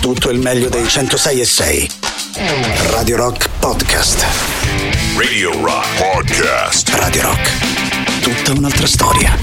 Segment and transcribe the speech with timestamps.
[0.00, 1.90] tutto il meglio dei 106 e 6.
[2.88, 4.24] Radio Rock Podcast.
[5.16, 6.88] Radio Rock Podcast.
[6.94, 8.20] Radio Rock.
[8.22, 9.36] Tutta un'altra storia.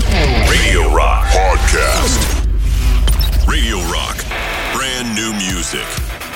[0.47, 2.20] Radio Rock Podcast.
[3.46, 4.25] Radio Rock.
[4.73, 5.85] Brand new music.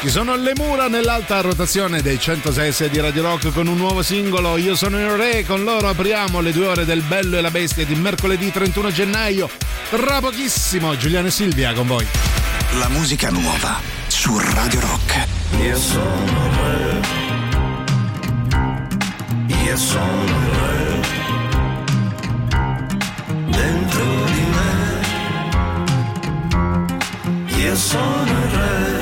[0.01, 4.57] Ci sono le mura nell'alta rotazione dei 106 di Radio Rock con un nuovo singolo.
[4.57, 7.85] Io sono il re, con loro apriamo le due ore del Bello e la Bestia
[7.85, 9.49] di mercoledì 31 gennaio.
[9.89, 12.05] Tra pochissimo, Giuliano e Silvia con voi.
[12.77, 15.27] La musica nuova su Radio Rock.
[15.63, 17.01] Io sono re.
[19.47, 21.01] Io sono re.
[23.49, 24.73] Dentro di me.
[27.63, 29.00] Io sono re.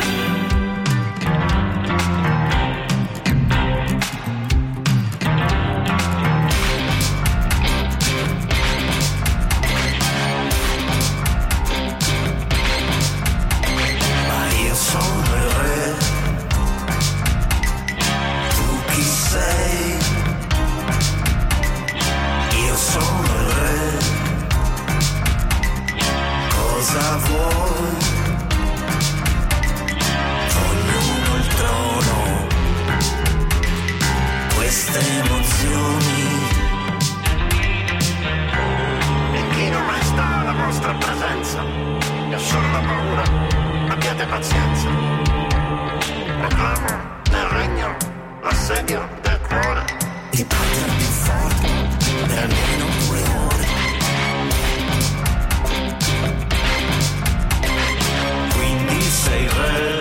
[35.59, 36.47] Emozioni.
[39.33, 41.63] E chi non resta alla vostra presenza?
[42.37, 43.23] Sono la paura,
[43.89, 44.87] abbiate pazienza.
[46.39, 46.87] Proclamo
[47.31, 47.97] nel regno
[48.41, 49.83] l'assedio del cuore.
[50.31, 51.67] Di battere più forte.
[52.27, 53.67] Per almeno due ore.
[58.55, 59.98] Quindi sei re.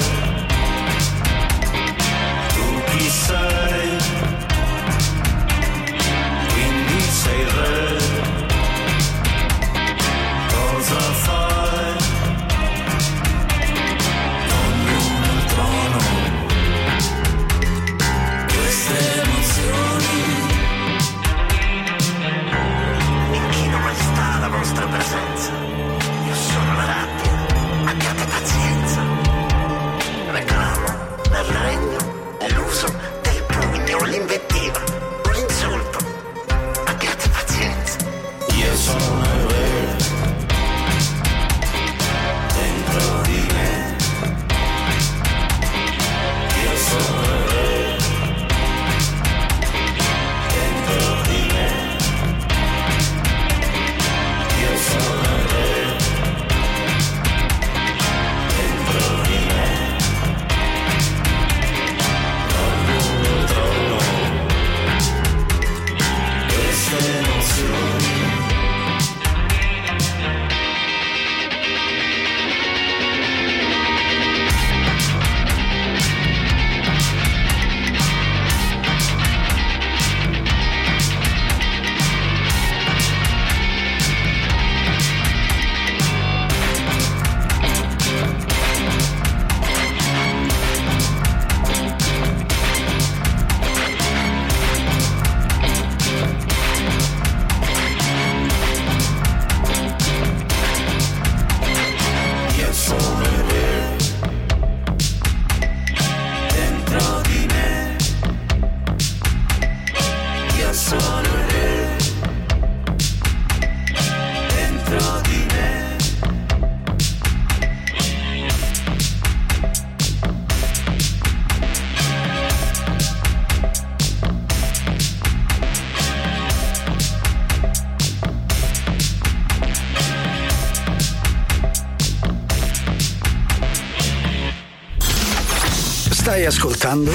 [136.79, 137.13] Ascoltando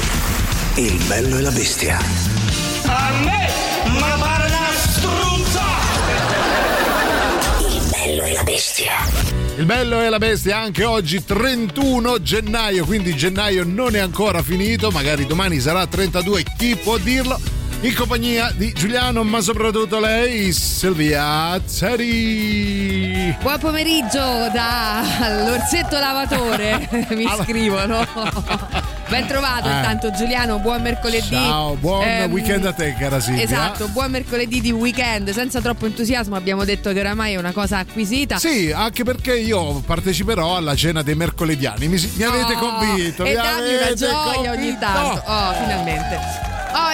[0.76, 1.98] Il bello e la bestia.
[2.86, 3.48] A me,
[3.98, 5.62] ma pare una struzza!
[7.70, 8.92] Il bello e la bestia.
[9.56, 14.92] Il bello e la bestia anche oggi 31 gennaio, quindi gennaio non è ancora finito,
[14.92, 17.40] magari domani sarà 32, chi può dirlo?
[17.82, 23.36] In compagnia di Giuliano, ma soprattutto lei, Silvia Zeri.
[23.42, 28.72] Buon pomeriggio dall'orsetto lavatore, mi scrivono.
[29.14, 29.74] Ben trovato Eh.
[29.76, 31.36] intanto Giuliano, buon mercoledì.
[31.36, 33.44] Ciao, buon Ehm, weekend a te, cara Silvia.
[33.44, 37.78] Esatto, buon mercoledì di weekend, senza troppo entusiasmo abbiamo detto che oramai è una cosa
[37.78, 38.40] acquisita.
[38.40, 41.88] Sì, anche perché io parteciperò alla cena dei mercolediani.
[41.88, 43.24] Mi, mi avete Oh, convinto.
[43.24, 44.80] E mi dammi una gioia ogni convinto.
[44.80, 45.24] tanto.
[45.28, 46.43] Oh, finalmente.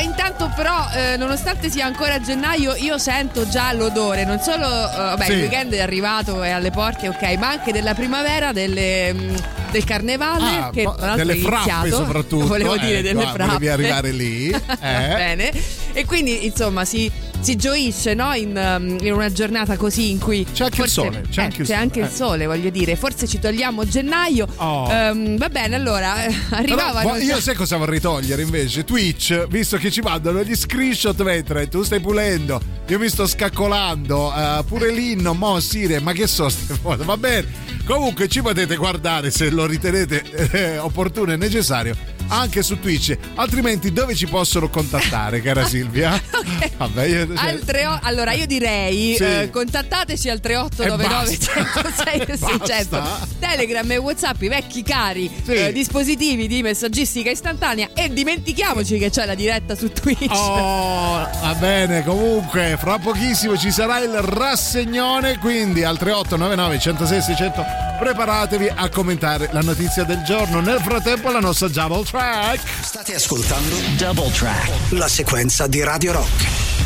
[0.01, 5.25] Intanto però, eh, nonostante sia ancora gennaio, io sento già l'odore, non solo, eh, vabbè,
[5.25, 5.31] Sì.
[5.33, 9.35] il weekend è arrivato, è alle porte, ok, ma anche della primavera, delle, mm,
[9.71, 13.31] del carnevale Ah, che tra l'altro delle è frappe soprattutto, Volevo eh, dire delle qua,
[13.33, 13.45] frappe.
[13.45, 14.57] volevi arrivare lì, eh.
[14.79, 15.51] Bene.
[15.94, 18.33] E quindi insomma si, si gioisce no?
[18.33, 21.44] in, um, in una giornata così in cui C'è anche il forse- sole, c'è eh,
[21.44, 22.09] anche il c'è sole, anche il eh.
[22.09, 22.95] sole, voglio dire.
[22.95, 24.47] Forse ci togliamo gennaio.
[24.57, 24.89] Oh.
[24.91, 27.09] Ehm, va bene, allora eh, arrivavano.
[27.09, 28.83] vo- io sai cosa vorrei togliere invece?
[28.83, 34.33] Twitch, visto che ci mandano gli screenshot mentre tu stai pulendo, io mi sto scaccolando,
[34.35, 37.47] eh, pure l'inno, mo Sire, ma che so ste cose, va bene.
[37.85, 41.95] Comunque ci potete guardare se lo ritenete eh, opportuno e necessario
[42.29, 46.13] anche su Twitch, altrimenti dove ci possono contattare, cara Silvia?
[46.31, 46.71] Ok.
[46.77, 49.23] Vabbè, io, cioè, Al tre o- allora io direi Sì.
[49.23, 51.91] eh, contattateci al 3899 basta.
[52.03, 53.27] 106 600 Basta.
[53.39, 55.53] Telegram e Whatsapp i vecchi cari Sì.
[55.53, 61.55] eh, dispositivi di messaggistica istantanea e dimentichiamoci che c'è la diretta su Twitch Oh, va
[61.59, 67.65] bene, comunque fra pochissimo ci sarà il rassegnone, quindi al 3899 106 600
[67.99, 70.61] preparatevi a commentare la notizia del giorno.
[70.61, 72.19] Nel frattempo la nostra double track.
[72.81, 74.92] State ascoltando Double track.
[74.92, 76.78] la sequenza di Radio Rock.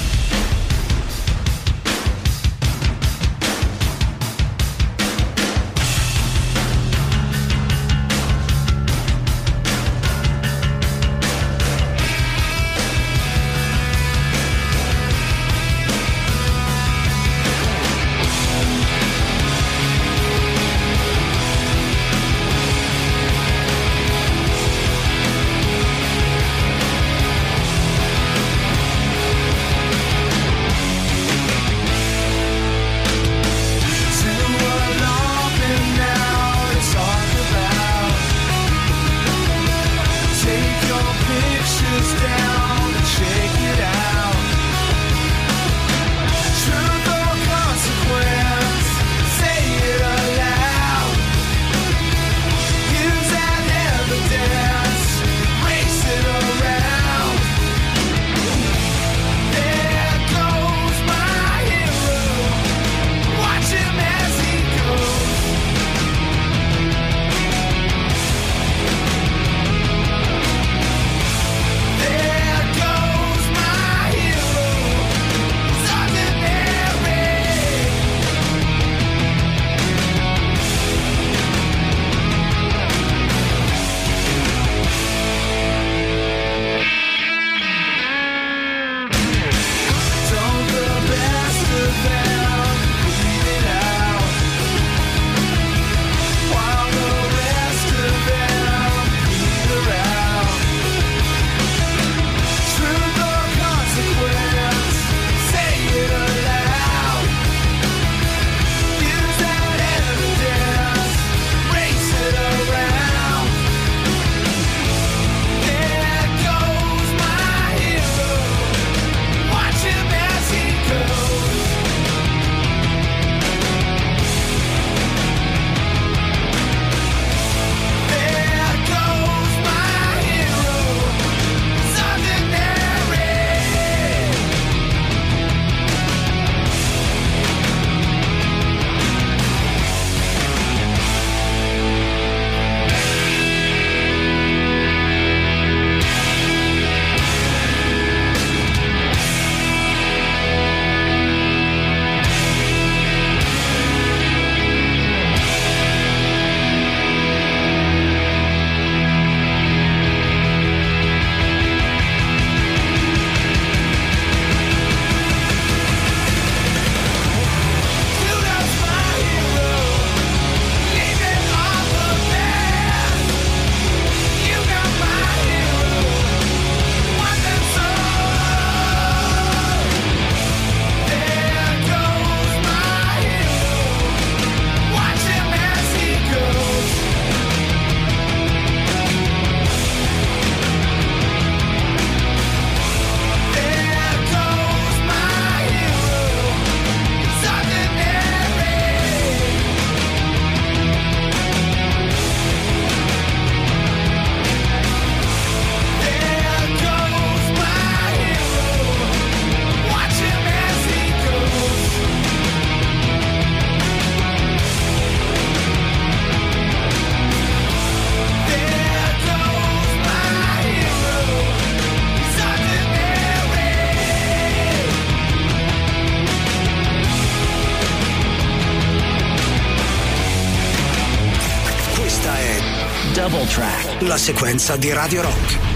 [234.08, 235.73] La sequenza di Radio Rock.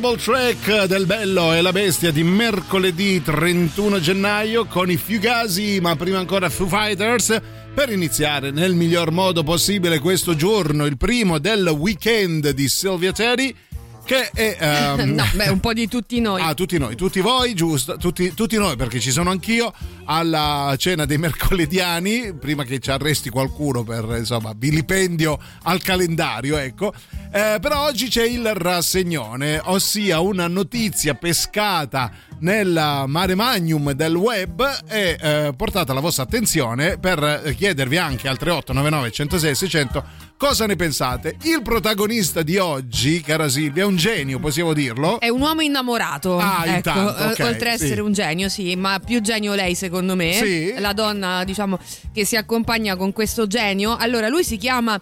[0.00, 5.94] Double track del Bello e la Bestia di mercoledì 31 gennaio con i Fugasi, ma
[5.94, 7.38] prima ancora Foo Fighters
[7.74, 13.54] per iniziare nel miglior modo possibile questo giorno, il primo del weekend di Silvia Teddy
[14.10, 16.40] che è ehm, no, beh, un po' di tutti noi.
[16.40, 19.72] Ah, tutti noi, tutti voi, giusto, tutti, tutti noi, perché ci sono anch'io
[20.06, 26.92] alla cena dei mercolediani, prima che ci arresti qualcuno per insomma vilipendio al calendario, ecco.
[27.32, 32.10] Eh, però oggi c'è il rassegnone, ossia una notizia pescata
[32.40, 38.36] nel mare magnum del web e eh, portata alla vostra attenzione per chiedervi anche al
[38.36, 40.04] 3899 106 600
[40.40, 41.36] cosa ne pensate.
[41.42, 45.20] Il protagonista di oggi, cara Silvia, è un genio, possiamo dirlo?
[45.20, 46.38] È un uomo innamorato.
[46.38, 48.00] Ah, ecco, intanto, eh, ok, oltre a essere sì.
[48.00, 50.32] un genio, sì, ma più genio lei secondo me.
[50.32, 50.74] Sì?
[50.78, 51.78] La donna, diciamo,
[52.10, 53.94] che si accompagna con questo genio.
[53.98, 54.98] Allora, lui si chiama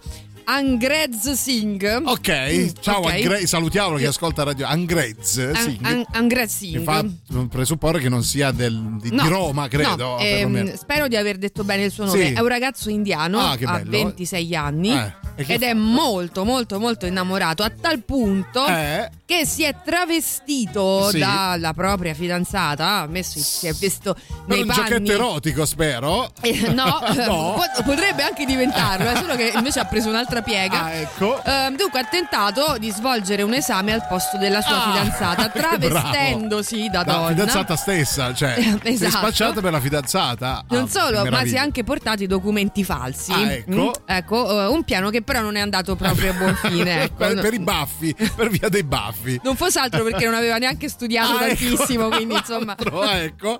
[0.51, 2.01] Angrez Singh.
[2.05, 3.11] Ok, ciao, ok.
[3.11, 4.65] Angre- salutiamolo che ascolta radio.
[4.65, 6.81] Angrez, An- Singh, An- Angrez Singh.
[6.83, 7.05] fa
[7.47, 9.95] presupporre che non sia del- di, di Roma, credo.
[9.95, 12.25] no, ehm, spero di aver detto bene il suo nome.
[12.29, 12.33] Sì.
[12.33, 13.91] È un ragazzo indiano, Ah, ha bello.
[13.91, 19.07] 26 anni Eh, ed fa- è molto, molto, molto innamorato a tal punto Eh?
[19.29, 21.19] Che si è travestito Sì.
[21.19, 23.01] dalla propria fidanzata.
[23.01, 24.15] Ha messo, si è visto
[24.47, 24.81] nei un panni.
[24.81, 26.31] giochetto erotico, spero.
[26.41, 27.53] Eh, no, No.
[27.55, 30.85] pot- potrebbe anche diventarlo, è solo che invece ha preso un'altra piega.
[30.85, 31.43] Ah, ecco.
[31.43, 36.89] Ehm, dunque ha tentato di svolgere un esame al posto della sua Ah, fidanzata, travestendosi
[36.89, 37.27] da La donna.
[37.27, 39.17] fidanzata stessa, cioè, Eh, sei esatto.
[39.17, 40.65] spacciata per la fidanzata.
[40.69, 43.31] Non Ah, solo, ma si è anche portati documenti falsi.
[43.31, 43.71] Ah, ecco.
[43.71, 47.03] Mm, ecco, eh, un piano che però non è andato proprio a buon fine.
[47.03, 47.15] ecco.
[47.15, 49.17] per, per i baffi, per via dei baffi.
[49.43, 51.65] Non fosse altro perché non aveva neanche studiato Ah, ecco.
[51.65, 52.71] tantissimo, quindi insomma.
[52.77, 53.59] Altro, ecco.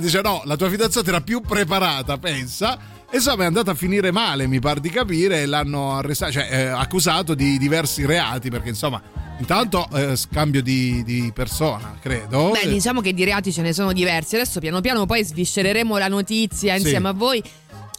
[0.00, 2.78] Dice no, la tua fidanzata era più preparata, pensa.
[3.12, 6.48] E insomma è andata a finire male, mi pare di capire, e l'hanno arrestato, cioè
[6.48, 9.02] eh, accusato di diversi reati, perché insomma,
[9.38, 12.50] intanto eh, scambio di, di persona, credo.
[12.50, 14.36] Beh, diciamo che di reati ce ne sono diversi.
[14.36, 17.42] Adesso piano piano poi sviscereremo la notizia insieme a voi.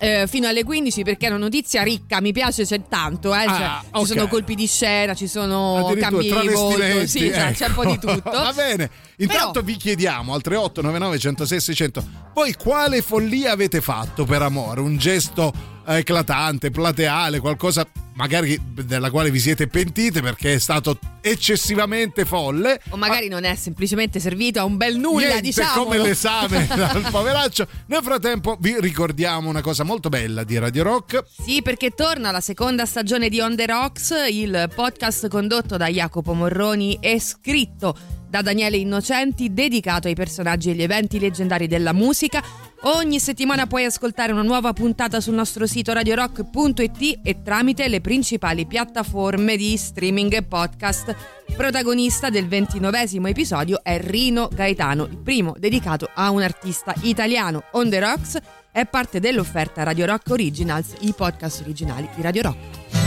[0.03, 3.51] Eh, fino alle 15 perché è una notizia ricca, mi piace, c'è tanto, eh, cioè,
[3.51, 4.07] Ah, ci ok.
[4.07, 7.91] sono colpi di scena, ci sono cambi di volto, sì, cioè, c'è un po' di
[7.91, 8.13] ecco.
[8.13, 8.31] tutto.
[8.31, 8.89] Va bene.
[9.17, 12.03] Intanto Però- vi chiediamo al 3899 106 600
[12.33, 14.79] voi quale follia avete fatto per amore?
[14.81, 15.51] Un gesto
[15.85, 22.79] eh, eclatante, plateale, qualcosa magari della quale vi siete pentite perché è stato eccessivamente folle.
[22.89, 25.83] O magari non è semplicemente servito a un bel nulla, Niente diciamo.
[25.83, 27.67] come l'esame al poveraccio.
[27.87, 31.23] Nel frattempo vi ricordiamo una cosa molto bella di Radio Rock.
[31.43, 36.33] Sì, perché torna la seconda stagione di On The Rocks, il podcast condotto da Jacopo
[36.33, 42.41] Morroni e scritto da Daniele Innocenti, dedicato ai personaggi e agli eventi leggendari della musica.
[42.83, 48.65] Ogni settimana puoi ascoltare una nuova puntata sul nostro sito radiorock.it e tramite le principali
[48.65, 51.13] piattaforme di streaming e podcast.
[51.57, 57.65] Protagonista del ventinovesimo episodio è Rino Gaetano, il primo dedicato a un artista italiano.
[57.73, 58.39] On The Rocks
[58.71, 63.00] è parte dell'offerta Radio Rock Originals, i podcast originali di Radio Rock.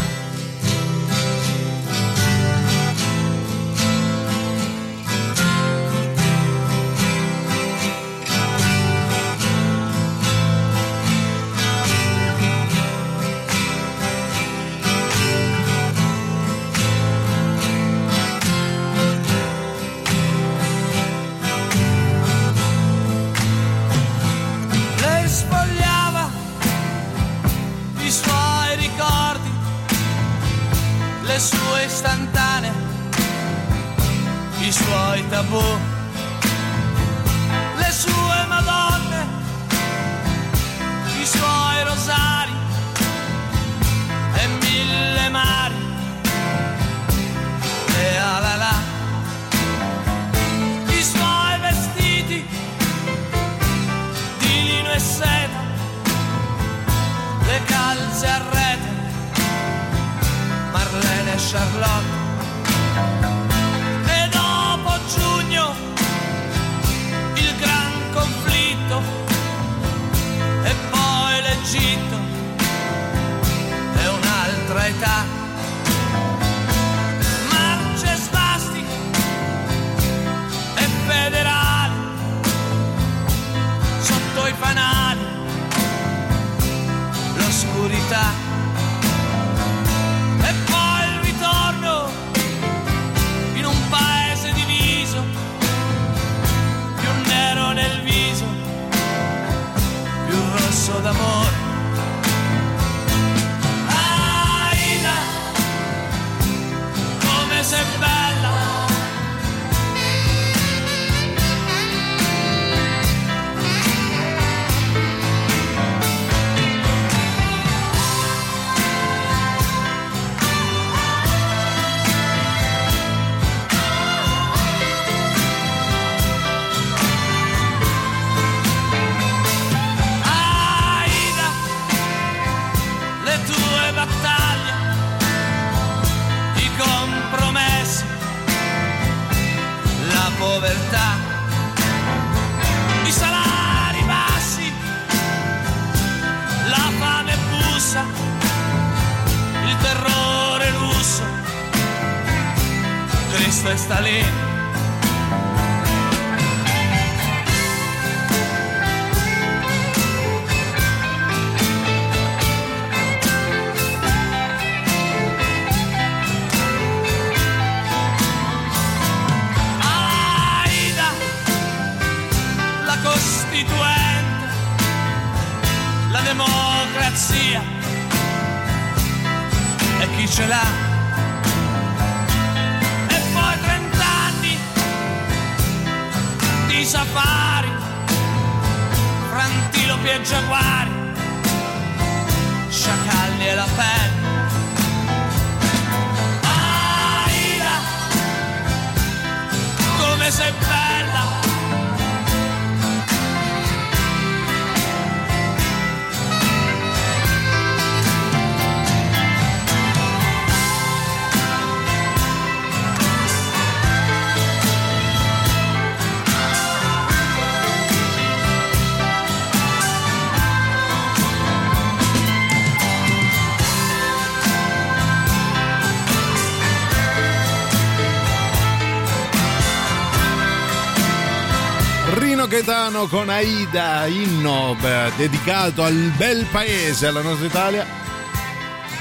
[232.65, 234.75] Gaetano con Aida, inno
[235.19, 237.87] dedicato al bel paese, alla nostra Italia.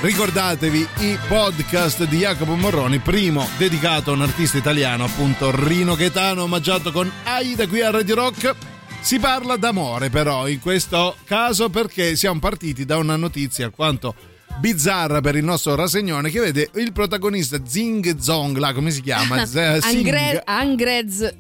[0.02, 6.44] Ricordatevi i podcast di Jacopo Morroni, primo dedicato a un artista italiano, appunto Rino Gaetano,
[6.44, 8.54] omaggiato con Aida qui a Radio Rock.
[9.00, 14.14] Si parla d'amore però in questo caso perché siamo partiti da una notizia alquanto
[14.58, 19.46] bizzarra per il nostro rasegnone che vede il protagonista Zing Zong, là come si chiama?
[19.82, 21.34] Angre- Angrez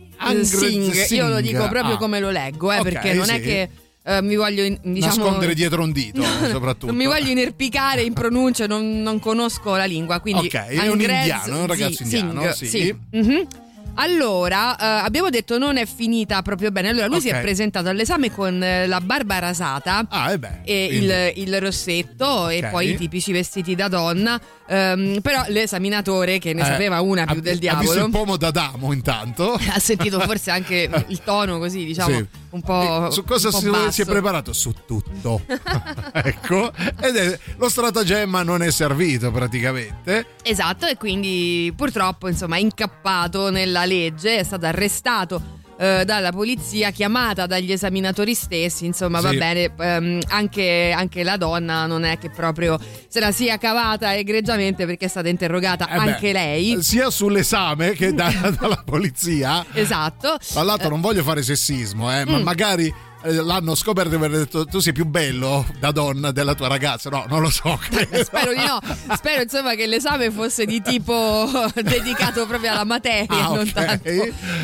[0.44, 1.08] Singh.
[1.12, 1.98] Io lo dico proprio Ah.
[1.98, 3.42] come lo leggo, eh, Ok, perché non è sì.
[3.42, 3.70] che
[4.06, 6.22] eh, mi voglio diciamo, Nascondere dietro un dito,
[6.52, 6.88] soprattutto.
[6.88, 10.20] Non mi voglio inerpicare in pronuncia, non, non conosco la lingua.
[10.20, 12.96] Quindi Ok, è un indiano, è un ragazzo indiano, Singh, sì.
[13.12, 13.48] Mhm.
[13.96, 16.90] Allora, eh, abbiamo detto non è finita proprio bene.
[16.90, 17.36] Allora, lui si Ok.
[17.36, 20.06] è presentato all'esame con eh, la barba rasata.
[20.10, 20.62] Ah, e beh.
[20.64, 22.70] E il, il rossetto e Ok.
[22.70, 24.40] poi i tipici vestiti da donna.
[24.68, 28.12] Ehm, però l'esaminatore, che ne Eh, sapeva una più ha- del Ha visto diavolo, il
[28.12, 29.54] pomo d'Adamo intanto.
[29.70, 32.28] ha sentito forse anche il tono così, diciamo, Sì.
[32.54, 33.08] Un po'.
[33.08, 34.54] E Su cosa po' si, si è preparato?
[34.54, 35.42] Su tutto.
[36.14, 36.72] ecco.
[37.02, 40.28] Ed è, lo stratagemma non è servito praticamente.
[40.44, 46.92] Esatto, e quindi purtroppo insomma è incappato nella legge, è stato arrestato eh, dalla polizia,
[46.92, 49.38] chiamata dagli esaminatori stessi, insomma va Sì.
[49.38, 54.86] bene, ehm, anche, anche la donna non è che proprio se la sia cavata egregiamente
[54.86, 56.82] perché è stata interrogata Eh beh, anche lei.
[56.84, 59.66] Sia sull'esame che da- dalla polizia.
[59.74, 60.38] Esatto.
[60.46, 62.42] Tra l'altro non voglio fare sessismo, eh, ma Mm.
[62.44, 66.68] magari eh, l'hanno scoperto e aver detto tu sei più bello da donna della tua
[66.68, 67.10] ragazza.
[67.10, 67.78] No, non lo so.
[67.82, 68.22] credo.
[68.24, 68.80] Spero di no,
[69.16, 71.50] spero insomma che l'esame fosse di tipo
[71.82, 74.10] dedicato proprio alla materia, Ah, non, tanto,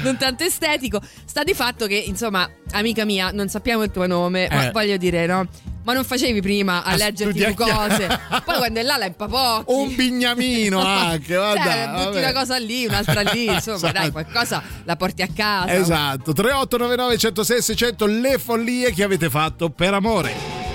[0.03, 0.99] non tanto estetico.
[1.25, 4.71] Sta di fatto che, insomma, amica mia, non sappiamo il tuo nome, ma Eh.
[4.71, 5.47] voglio dire, no?
[5.89, 7.95] Ma non facevi prima a, A leggerti le studiacchiare.
[8.29, 8.41] cose.
[8.45, 9.63] Poi quando è là la impapocchi.
[9.73, 11.63] Un bignamino anche, guarda.
[11.63, 12.19] Cioè, butti vabbè.
[12.19, 14.11] una cosa lì, un'altra lì, insomma, dai, Esatto.
[14.11, 15.73] qualcosa la porti a casa.
[15.73, 20.68] Esatto, 3899 106 600 le follie che avete fatto per amore.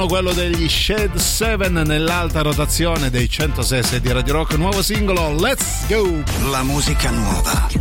[0.00, 5.86] Ritorno quello degli Shed 7 nell'alta rotazione dei 106 di Radio Rock, nuovo singolo Let's
[5.88, 6.22] Go!
[6.50, 7.79] La musica nuova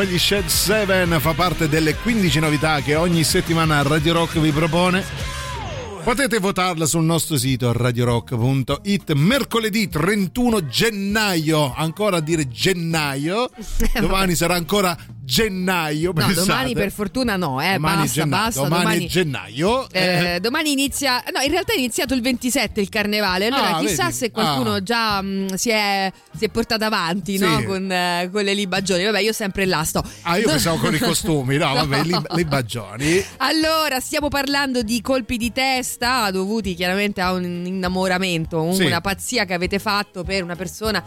[0.00, 5.04] Gli Shed 7, fa parte delle 15 novità che ogni settimana Radio Rock vi propone.
[6.02, 13.50] Potete votarla sul nostro sito radiorock.it mercoledì 31 gennaio, ancora a dire gennaio,
[14.00, 16.12] domani sarà ancora gennaio.
[16.14, 18.60] No, domani per fortuna no, eh, Domani basta, gennaio, basta.
[18.62, 19.90] domani, Domani, gennaio.
[19.90, 23.46] eh, domani inizia, no, in realtà è iniziato il 27 il carnevale.
[23.46, 24.16] Allora, Ah, chissà vedi?
[24.16, 24.82] se qualcuno Ah.
[24.82, 27.44] già mh, si, è, si è portato avanti Sì.
[27.44, 27.62] no?
[27.64, 29.04] con, eh, con le libagioni.
[29.04, 30.02] Vabbè, io sempre là sto.
[30.22, 32.02] Ah, io pensavo con i costumi, no, vabbè, No.
[32.02, 33.24] li, li bagioni.
[33.38, 38.84] Allora, stiamo parlando di colpi di testa dovuti chiaramente a un innamoramento, Sì.
[38.84, 41.02] una pazzia che avete fatto per una persona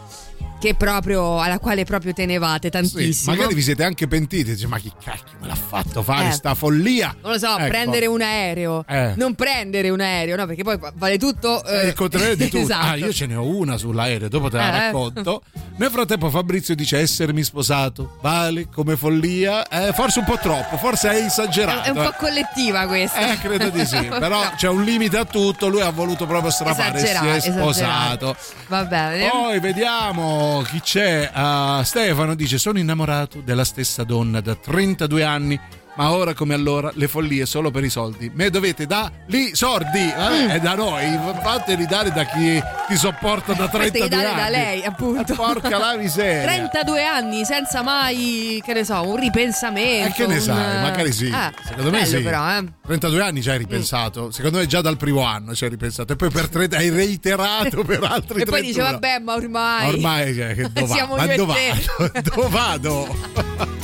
[0.74, 3.34] proprio, alla quale proprio tenevate Sì, tantissimo.
[3.34, 6.32] magari vi siete anche pentiti, dice, ma chi cacchio me l'ha fatto fare Eh.
[6.32, 7.14] sta follia?
[7.22, 7.68] Non lo so, Ecco.
[7.68, 8.84] prendere un aereo.
[8.88, 9.12] Eh.
[9.16, 10.46] Non prendere un aereo, no?
[10.46, 11.62] Perché poi vale tutto.
[11.64, 12.62] È eh, il contrario di tutto.
[12.62, 12.86] esatto.
[12.86, 14.80] Ah, io ce ne ho una sull'aereo, dopo te la Eh.
[14.86, 15.42] racconto.
[15.78, 19.66] Nel frattempo Fabrizio dice essermi sposato vale come follia?
[19.68, 21.82] Eh, forse un po' troppo, forse hai esagerato.
[21.82, 22.16] È un po' eh.
[22.18, 23.32] collettiva questa.
[23.32, 24.52] Eh, credo di sì, però No.
[24.56, 27.60] c'è un limite a tutto, lui ha voluto proprio strapare, si Esagerato, è esagerato.
[27.60, 28.36] sposato.
[28.68, 29.28] Va bene.
[29.28, 31.30] Poi vediamo chi c'è.
[31.32, 35.60] Ah, Stefano dice: Sono innamorato della stessa donna da 32 anni.
[35.96, 38.30] Ma ora come allora le follie solo per i soldi.
[38.34, 40.48] Me dovete da lì sordi, Mm.
[40.50, 41.18] eh, è da noi.
[41.42, 44.40] Fateli dare da chi ti sopporta da 32 Queste dare anni.
[44.40, 45.32] da lei, appunto.
[45.32, 46.42] Eh, Porca la miseria.
[46.68, 50.08] 32 anni senza mai, che ne so, un ripensamento.
[50.08, 50.82] E che ne un- sai?
[50.82, 51.30] Magari sì.
[51.32, 52.20] Ah, Secondo me sì.
[52.20, 52.64] però, eh.
[52.86, 54.30] 32 anni ci hai ripensato.
[54.30, 56.12] Secondo me già dal primo anno ci hai ripensato.
[56.12, 58.60] E poi per 30 hai reiterato per altri E poi 31.
[58.60, 59.88] dice, vabbè, ma ormai.
[59.94, 61.54] Ormai cioè, che dove vado?
[62.34, 63.75] dove vado?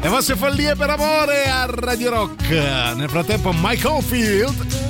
[0.00, 2.48] Le vostre follie per amore a Radio Rock.
[2.50, 4.87] Nel frattempo Mike Oldfield.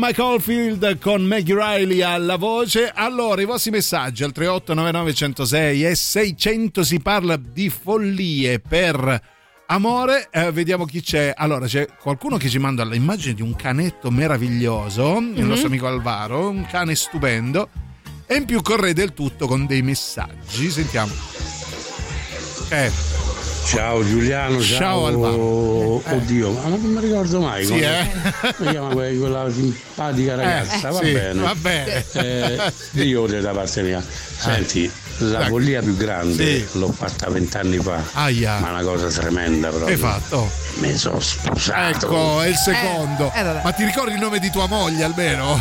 [0.00, 2.92] Mike Oldfield con Maggie Riley alla voce.
[2.94, 9.20] Allora, i vostri messaggi al 3899 106 e 600 si parla di follie per
[9.66, 10.28] amore.
[10.30, 11.34] Eh, vediamo chi c'è.
[11.36, 16.48] Allora, c'è qualcuno che ci manda l'immagine di un canetto meraviglioso, il nostro amico Alvaro,
[16.48, 17.68] un cane stupendo.
[18.24, 20.70] E in più correde il tutto con dei messaggi.
[20.70, 21.12] Sentiamo.
[22.70, 23.17] Eh,
[23.68, 26.02] Ciao Giuliano, ciao, Ciao, Alvaro.
[26.06, 26.14] Eh.
[26.14, 27.64] Oddio, ma non mi ricordo mai.
[27.66, 28.54] Sì, come- eh.
[28.56, 30.88] si chiama que- quella simpatica ragazza?
[30.88, 31.40] eh, va sì, bene.
[31.42, 32.04] va bene.
[32.12, 32.60] Eh,
[33.02, 34.02] io da parte mia.
[34.38, 35.48] Senti, la Ecco.
[35.50, 36.78] follia più grande Sì.
[36.78, 38.00] l'ho fatta vent'anni fa.
[38.14, 38.58] Aia.
[38.58, 39.88] Ma una cosa tremenda proprio.
[39.88, 40.50] Hai fatto?
[40.76, 42.06] Mi sono sposato.
[42.06, 43.30] Ecco, è il secondo.
[43.34, 43.60] Eh, eh.
[43.62, 45.60] Ma ti ricordi il nome di tua moglie almeno?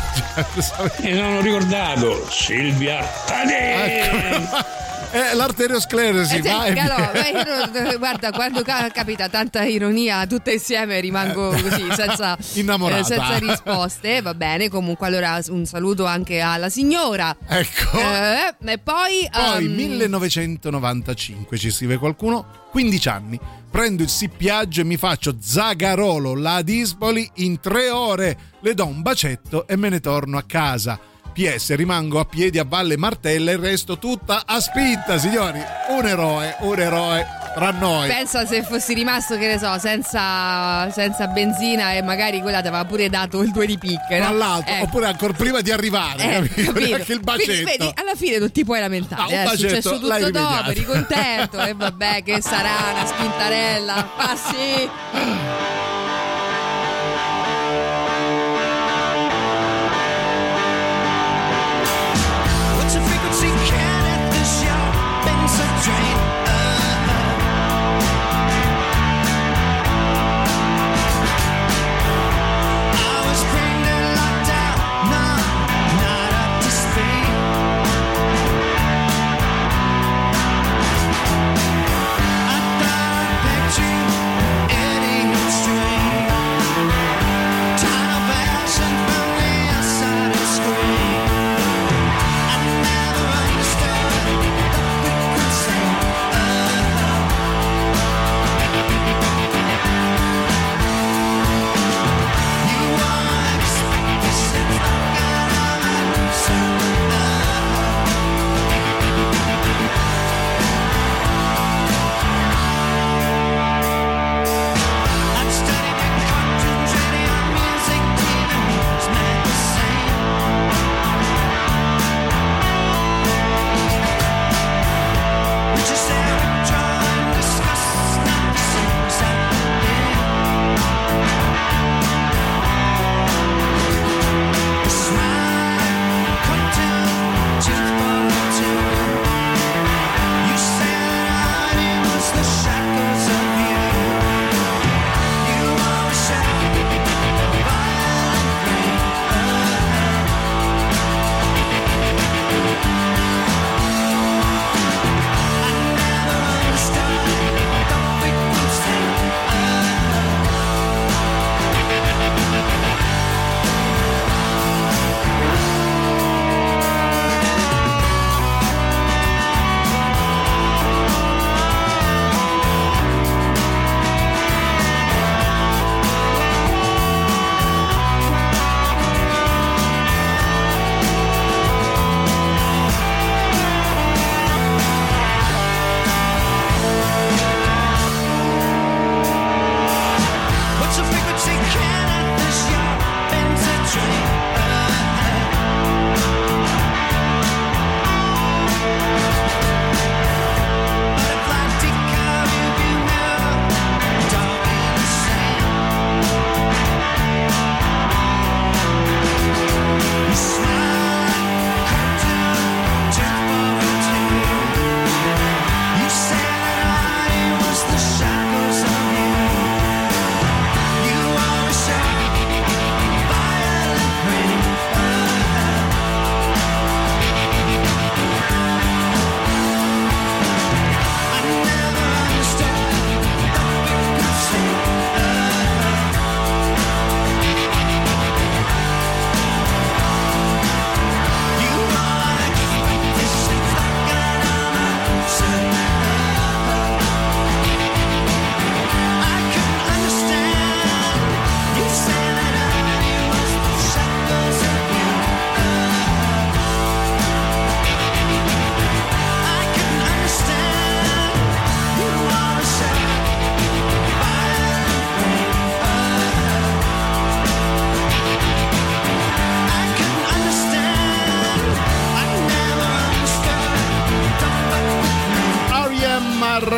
[1.01, 3.99] E non ho ricordato Silvia Tadei.
[3.99, 4.65] Ecco.
[5.09, 6.73] Eh, l'arteriosclerosi, Eh, vai.
[6.73, 7.43] no, io
[7.81, 12.43] non- guarda, quando ca- capita tanta ironia, tutte insieme rimango così, senza, Eh.
[12.59, 12.99] Innamorata.
[12.99, 14.21] eh, senza risposte.
[14.21, 17.35] Va bene, comunque allora un saluto anche alla signora.
[17.47, 17.97] Ecco.
[17.97, 19.29] Eh, e poi...
[19.31, 23.39] Poi ehm, 1995 ci scrive qualcuno, 15 anni.
[23.71, 28.37] Prendo il sippiaggio e mi faccio Zagarolo, la Dispoli in tre ore.
[28.61, 30.99] Le do un bacetto e me ne torno a casa.
[31.37, 35.61] PS, rimango a piedi a Valle Martella e resto tutta a spinta, signori.
[35.89, 38.07] Un eroe, un eroe tra noi.
[38.07, 42.85] Pensa se fossi rimasto, che ne so, senza, senza benzina e magari quella ti aveva
[42.85, 44.17] pure dato il due di picche.
[44.17, 44.37] Tra no?
[44.37, 46.79] l'altro, Eh, oppure ancora prima di arrivare, eh, capito?
[46.79, 47.51] Neanche il bacetto.
[47.51, 49.21] Quindi, vedi, alla fine non ti puoi lamentare.
[49.21, 51.61] Ah, un eh, è bacetto successo l'hai tutto dopo, eri contento.
[51.61, 54.09] e vabbè, che sarà una spintarella.
[54.17, 56.05] Ah sì.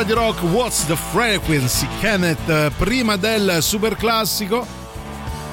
[0.09, 2.49] Radio Rock What's the Frequency Kenneth?
[2.49, 4.65] Eh, prima del super classico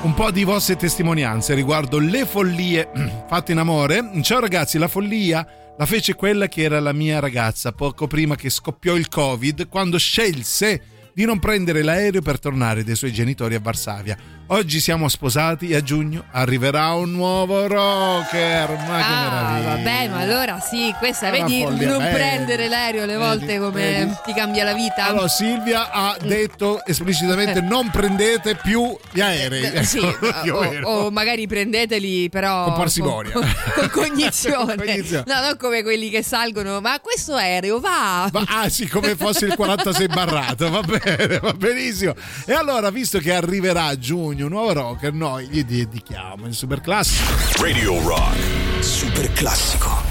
[0.01, 2.91] un po' di vostre testimonianze riguardo le follie
[3.29, 4.13] fatte in amore.
[4.23, 5.47] Ciao ragazzi la follia
[5.77, 9.99] la fece quella che era la mia ragazza poco prima che scoppiò il covid quando
[9.99, 14.17] scelse di non prendere l'aereo per tornare dai suoi genitori a Varsavia
[14.49, 20.09] oggi siamo sposati e a giugno arriverà un nuovo rocker ma che Ah, meraviglia vabbè,
[20.09, 22.15] ma allora sì, questa una vedi follia, non vedi.
[22.15, 24.15] prendere l'aereo alle volte Vedi, come vedi.
[24.25, 25.05] ti cambia la vita.
[25.07, 29.65] Allora, Silvia ha detto esplicitamente non prendete più gli aerei.
[29.65, 33.33] Eh, sì, Ecco, o o, magari prendeteli però Con parsimonia.
[33.33, 34.75] con, con cognizione.
[34.77, 35.25] Con cognizione.
[35.27, 39.47] no non come quelli che salgono ma questo aereo va Ma, ah sì, come fosse
[39.47, 42.15] il 46 barrato, va bene, va benissimo.
[42.47, 46.81] E allora, visto che arriverà a giugno un nuovo rocker, noi gli dedichiamo il super
[46.81, 47.33] classico.
[47.63, 48.85] Radio Rock.
[48.85, 50.06] Super classico.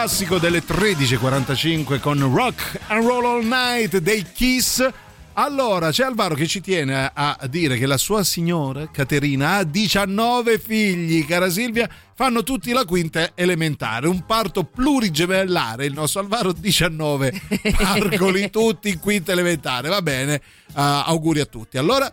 [0.00, 4.88] Classico delle 13.45 con Rock and Roll All Night dei Kiss.
[5.32, 10.60] Allora, c'è Alvaro che ci tiene a dire che la sua signora Caterina ha 19
[10.60, 17.40] figli, cara Silvia, fanno tutti la quinta elementare, un parto plurigemellare, il nostro Alvaro 19
[17.76, 20.40] pargoli tutti in quinta elementare, va bene,
[20.74, 21.76] Ah, auguri a tutti.
[21.76, 22.08] Allora,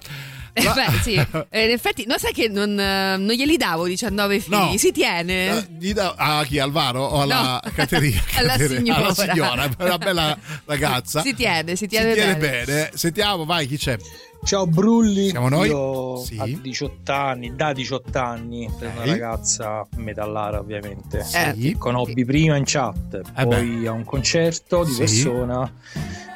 [0.57, 1.13] Eh, la- beh, sì.
[1.49, 4.77] Eh, in effetti, no, sai che non, eh, non glieli davo 19 figli, No.
[4.77, 5.57] si tiene.
[5.57, 6.59] Eh, gli da- a chi?
[6.59, 7.71] Alvaro o alla No.
[7.75, 8.21] Caterina?
[8.35, 8.77] Alla Caterina.
[8.77, 8.99] signora.
[9.05, 11.21] Alla signora, una bella ragazza.
[11.21, 12.63] Si tiene, si Si tiene, tiene bene.
[12.63, 12.91] bene.
[12.93, 13.97] Sentiamo, vai, chi c'è?
[14.45, 15.67] Ciao Brulli, Siamo noi?
[15.69, 16.37] io Sì.
[16.37, 21.75] a 18 anni, da 18 anni, per una ragazza metallara ovviamente, Eh, Sì.
[21.79, 24.97] conobbi prima in chat, Eh poi a un concerto di Sì.
[24.99, 25.71] persona.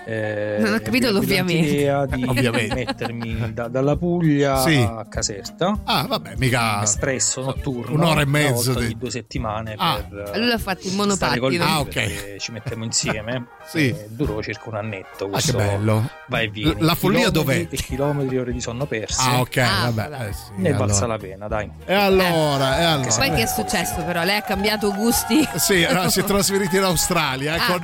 [0.10, 2.07] Eh, Non ho capito l'ovviamente.
[2.16, 2.74] di Ovviamente.
[2.76, 4.76] mettermi da- dalla Puglia Sì.
[4.78, 5.80] a Caserta.
[5.84, 6.82] Ah, vabbè, mica.
[6.82, 10.03] Espresso notturno Un'ora e mezzo di- due settimane Ah.
[10.07, 11.64] per Lui l'ha fatto in monopattino.
[11.64, 12.36] Ah, ok.
[12.38, 13.89] ci mettiamo insieme Sì.
[13.89, 16.10] Eh, durò circa un annetto Ah, che bello.
[16.28, 17.68] vai e vieni La follia dov'è?
[17.70, 20.28] e chilometri e ore di sonno persi Ah, ok, Ah, vabbè.
[20.30, 21.14] eh sì, ne è valsa allora.
[21.14, 23.16] la pena dai E allora, e allora.
[23.16, 24.24] Poi che è successo però?
[24.24, 25.47] Lei ha cambiato gusti?
[25.55, 27.66] Sì, si è trasferito in Australia eh, Ah.
[27.68, 27.82] con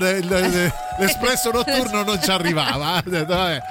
[0.97, 3.01] l'espresso notturno non ci arrivava.
[3.05, 3.61] Vabbè.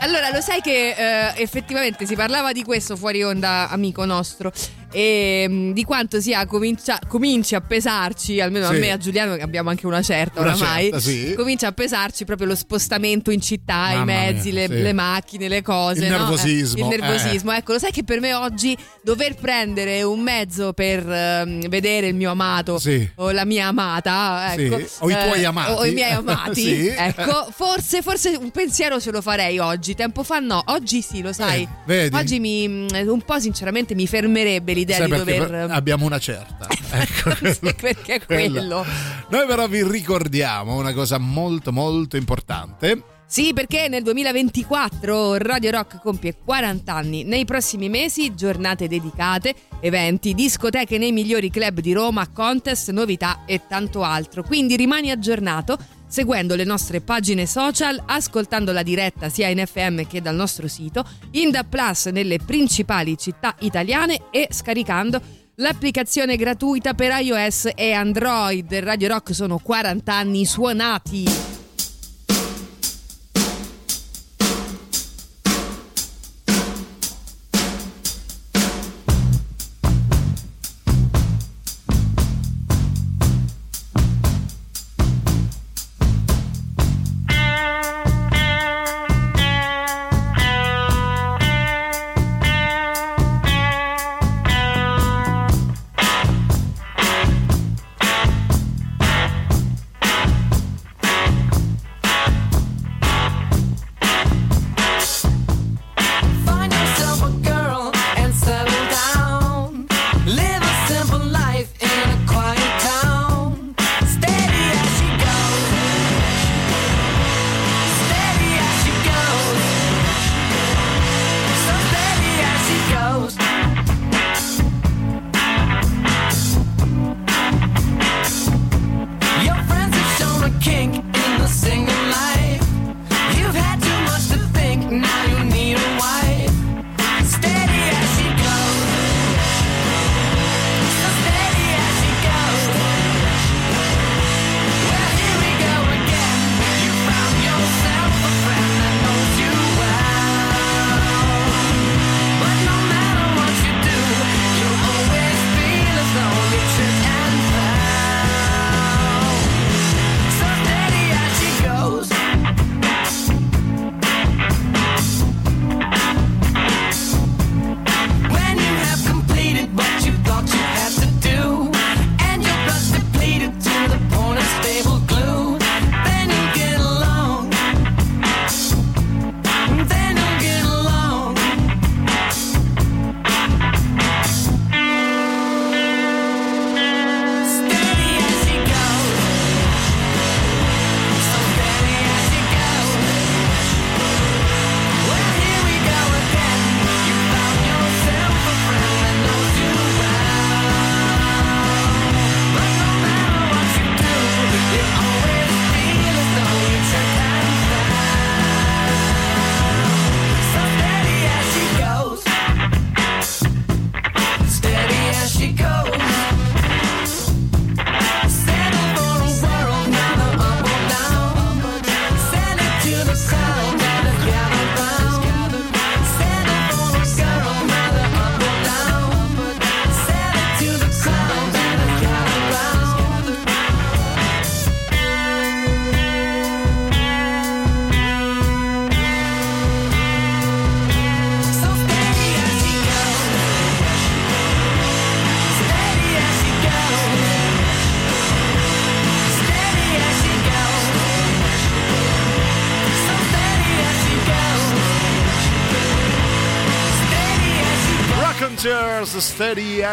[0.00, 4.52] Allora, lo sai che eh, effettivamente si parlava di questo fuori onda, amico nostro.
[4.92, 8.74] E mm, di quanto sia comincia- cominci a pesarci, almeno Sì.
[8.74, 11.34] a me e a Giuliano che abbiamo anche una certa Una oramai, certa, sì.
[11.34, 14.82] comincia a pesarci proprio lo spostamento in città, i Mamma mezzi, mia, le, sì.
[14.82, 16.04] le macchine, le cose.
[16.04, 16.18] Il no?
[16.18, 17.52] nervosismo, Eh, il nervosismo.
[17.52, 22.14] Ecco, lo sai che per me oggi dover prendere un mezzo per ehm, vedere il
[22.14, 22.80] mio amato
[23.16, 25.72] o la mia amata, ecco, o i tuoi amati.
[25.72, 29.94] o i miei amati, ecco, forse, forse un pensiero ce lo farei oggi.
[29.94, 31.66] Tempo fa no, oggi sì, lo sai.
[31.86, 32.10] Eh?
[32.12, 35.70] Oggi mi, mm, un po' sinceramente mi fermerebbe l'idea Sai di dover...
[35.70, 36.66] abbiamo una certa.
[36.94, 38.84] Ecco, Sì, perché è quello.
[39.28, 43.02] Noi però vi ricordiamo una cosa molto molto importante.
[43.26, 47.24] Sì, perché nel 2024 Radio Rock compie 40 anni.
[47.24, 53.62] Nei prossimi mesi, giornate dedicate, eventi, discoteche nei migliori club di Roma, contest, novità e
[53.66, 54.42] tanto altro.
[54.42, 55.78] Quindi rimani aggiornato
[56.12, 61.06] seguendo le nostre pagine social, ascoltando la diretta sia in FM che dal nostro sito,
[61.30, 65.18] in Da Plus nelle principali città italiane e scaricando
[65.54, 68.70] l'applicazione gratuita per iOS e Android.
[68.80, 71.51] Radio Rock sono 40 anni suonati.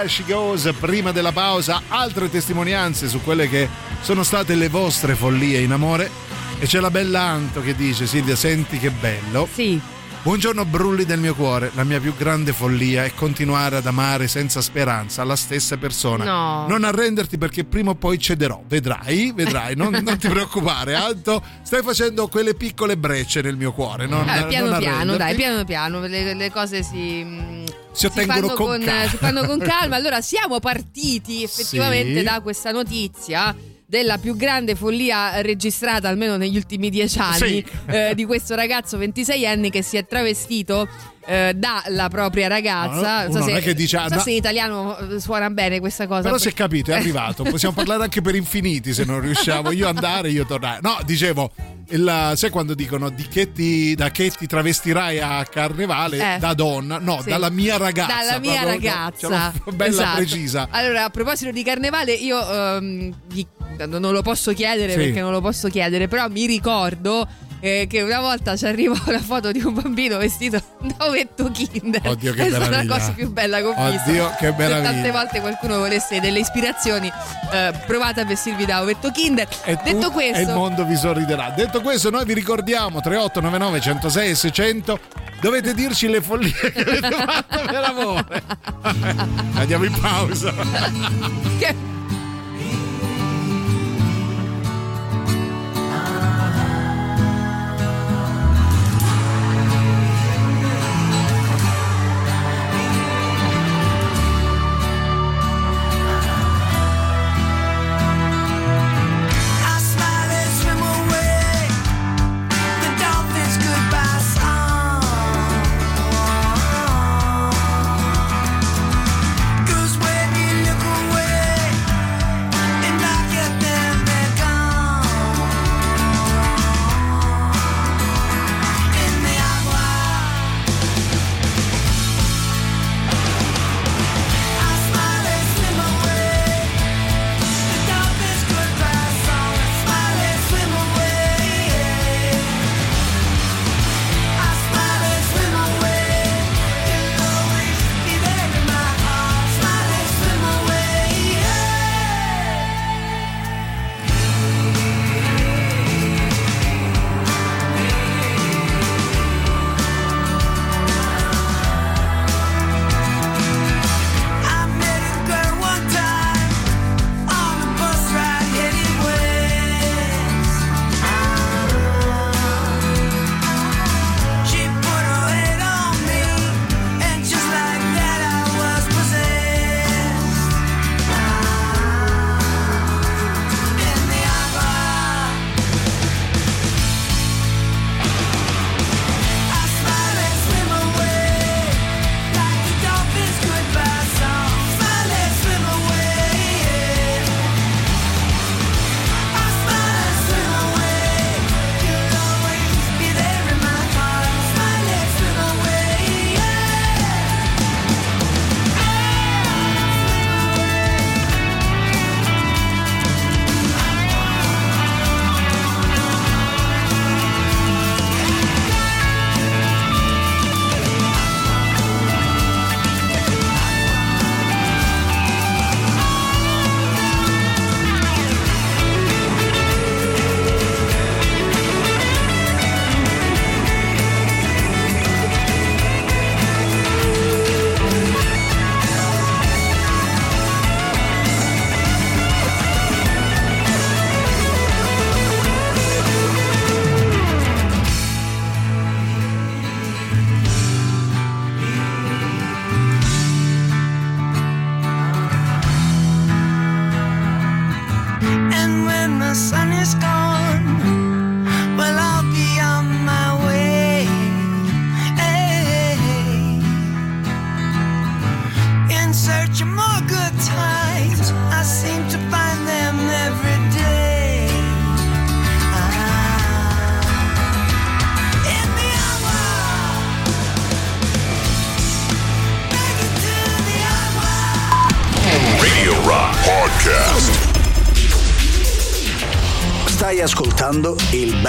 [0.02, 0.74] As she goes.
[0.80, 3.68] Prima della pausa, altre testimonianze su quelle che
[4.00, 6.10] sono state le vostre follie in amore.
[6.58, 9.46] E c'è la bella Anto che dice: Silvia, senti che bello.
[9.52, 9.80] Sì.
[10.22, 14.60] Buongiorno brulli del mio cuore, la mia più grande follia è continuare ad amare senza
[14.60, 16.26] speranza la stessa persona.
[16.26, 16.68] No.
[16.68, 21.82] Non arrenderti perché prima o poi cederò, vedrai, vedrai, non, non ti preoccupare Anto, stai
[21.84, 24.08] facendo quelle piccole brecce nel mio cuore.
[24.08, 27.59] Non, Eh, piano non piano, dai, piano piano, le, le cose si, mm,
[27.92, 29.10] Si ottengono fanno con calma.
[29.10, 29.96] si fanno con calma.
[29.96, 32.24] Allora, siamo partiti effettivamente Sì.
[32.24, 33.56] da questa notizia
[33.90, 37.66] della più grande follia registrata almeno negli ultimi dieci anni Sì.
[37.88, 40.88] eh, di questo ragazzo 26enne che si è travestito
[41.26, 43.24] eh, dalla propria ragazza.
[43.24, 44.22] No, uno non è che dice, so no.
[44.22, 46.22] se in italiano eh, suona bene questa cosa.
[46.22, 47.42] Però si è capito, è arrivato.
[47.44, 49.72] Possiamo parlare anche per infiniti se non riusciamo.
[49.72, 50.80] Io andare, io tornare.
[50.84, 51.52] No, dicevo,
[51.90, 56.36] il- sai quando dicono di che ti, da che ti travestirai a carnevale?
[56.36, 56.38] Eh.
[56.40, 57.00] Da donna?
[57.00, 57.30] No, Sì.
[57.30, 58.16] dalla mia ragazza.
[58.16, 59.54] Dalla mia proprio, ragazza.
[59.64, 60.16] l'ho bella Esatto.
[60.16, 60.68] precisa.
[60.70, 62.40] Allora, a proposito di carnevale, io
[62.78, 63.46] ehm, gli-
[63.86, 64.98] non lo posso chiedere Sì.
[64.98, 67.28] perché non lo posso chiedere, però mi ricordo
[67.62, 72.02] eh, che una volta ci arrivò la foto di un bambino vestito da ovetto Kinder.
[72.08, 74.10] Oddio, che È stata la cosa più bella che ho visto.
[74.10, 74.92] Oddio, che Se meraviglia.
[74.92, 77.12] tante volte qualcuno volesse delle ispirazioni,
[77.52, 79.48] eh, provate a vestirvi da ovetto Kinder.
[79.66, 81.50] E tu Detto E il questo, mondo vi sorriderà.
[81.56, 85.00] Detto questo, noi vi ricordiamo 3899 106 e 600.
[85.42, 88.44] Dovete dirci le follie che avete fatto per amore.
[89.56, 90.54] Andiamo in pausa.
[91.58, 91.98] che-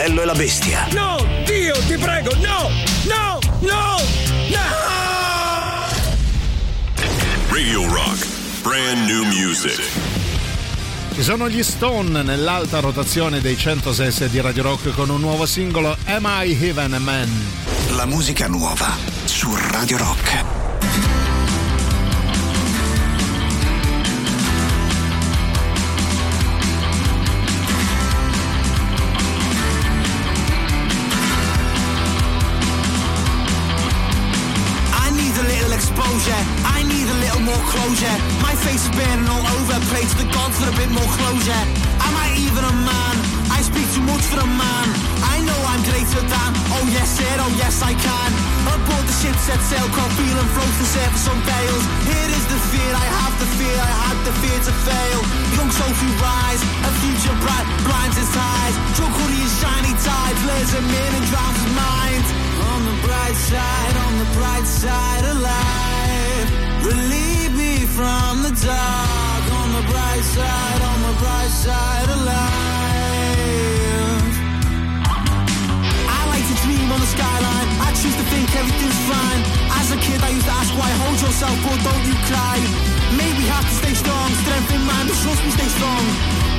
[0.01, 0.87] bello e la bestia.
[0.93, 2.71] No, Dio, ti prego, no,
[3.05, 4.01] no, no,
[4.49, 4.65] no!
[7.51, 8.27] Radio Rock.
[8.63, 9.79] Brand new music.
[11.13, 15.95] Ci sono gli Stone nell'alta rotazione dei 106 di Radio Rock con un nuovo singolo
[16.07, 17.29] Am I Even a Man?
[17.91, 18.97] La musica nuova
[19.27, 21.30] su Radio Rock.
[36.01, 36.43] Exposure.
[36.65, 38.17] I need a little more closure.
[38.41, 41.63] My face is burning all over, pray to the gods for a bit more closure.
[42.01, 43.15] Am I even a man?
[43.53, 44.87] I speak too much for a man.
[45.29, 48.31] I know I'm greater than, oh yes sir, oh yes I can.
[48.65, 51.29] Aboard the ship set sail, can't feel and float the surface.
[52.09, 55.21] Here is the fear, I have the fear, I had the fear to fail.
[55.53, 58.75] Young souls who rise, a future bright, blinds his ties.
[58.97, 62.25] Drug hoodie is shiny tide, flares him in and drowns his mind.
[62.73, 65.90] On the bright side, on the bright side of life.
[66.83, 69.45] Relieve me from the dark.
[69.61, 72.41] On the bright side, on the bright side of life.
[76.09, 77.69] I like to dream on the skyline.
[77.85, 79.41] I choose to think everything's fine.
[79.77, 80.91] As a kid, I used to ask why.
[81.05, 82.57] Hold yourself, but don't you cry.
[83.13, 84.29] Maybe have to stay strong.
[84.45, 86.05] Strength in mind, but trust me, stay strong.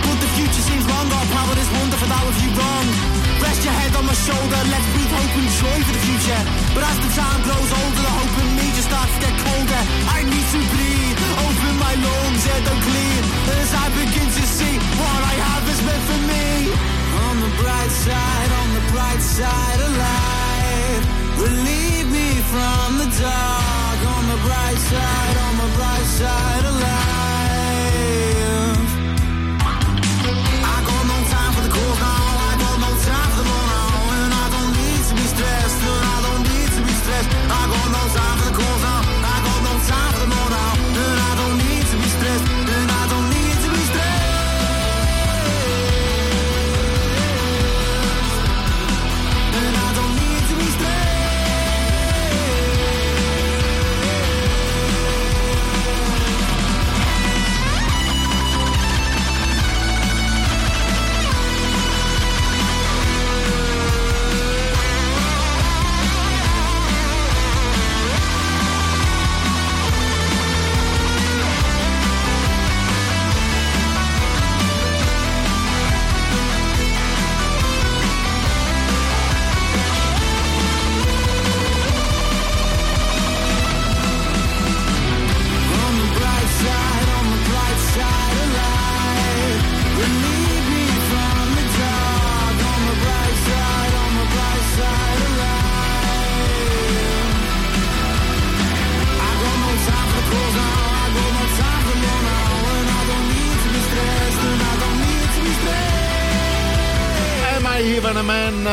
[0.05, 1.09] But the future seems long.
[1.09, 2.07] Our power is wonderful.
[2.07, 3.20] That was you wrong.
[3.41, 4.61] Rest your head on my shoulder.
[4.69, 6.41] Let's breathe hope and joy for the future.
[6.77, 9.81] But as the time grows older, the hope in me just starts to get colder.
[10.15, 11.19] I need to breathe.
[11.45, 13.23] Open my lungs, air don't clean.
[13.57, 16.45] As I begin to see what I have is meant for me.
[17.25, 21.03] On the bright side, on the bright side of life.
[21.41, 23.99] Relieve me from the dark.
[24.15, 28.40] On the bright side, on the bright side of life.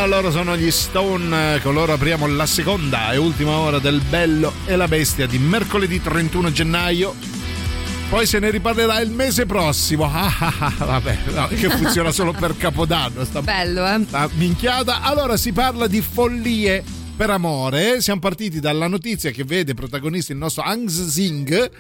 [0.07, 4.77] Loro sono gli Stone, con loro apriamo la seconda e ultima ora del Bello e
[4.77, 7.15] la Bestia di mercoledì 31 gennaio.
[8.09, 10.05] Poi se ne riparlerà il mese prossimo.
[10.11, 13.25] Ah, ah, ah, vabbè, no, che funziona solo per Capodanno.
[13.25, 14.05] Sta, Bello, eh?
[14.07, 15.03] sta minchiata.
[15.03, 16.83] Allora si parla di follie
[17.17, 18.01] per amore.
[18.01, 21.71] Siamo partiti dalla notizia che vede protagonista il nostro Ang Singh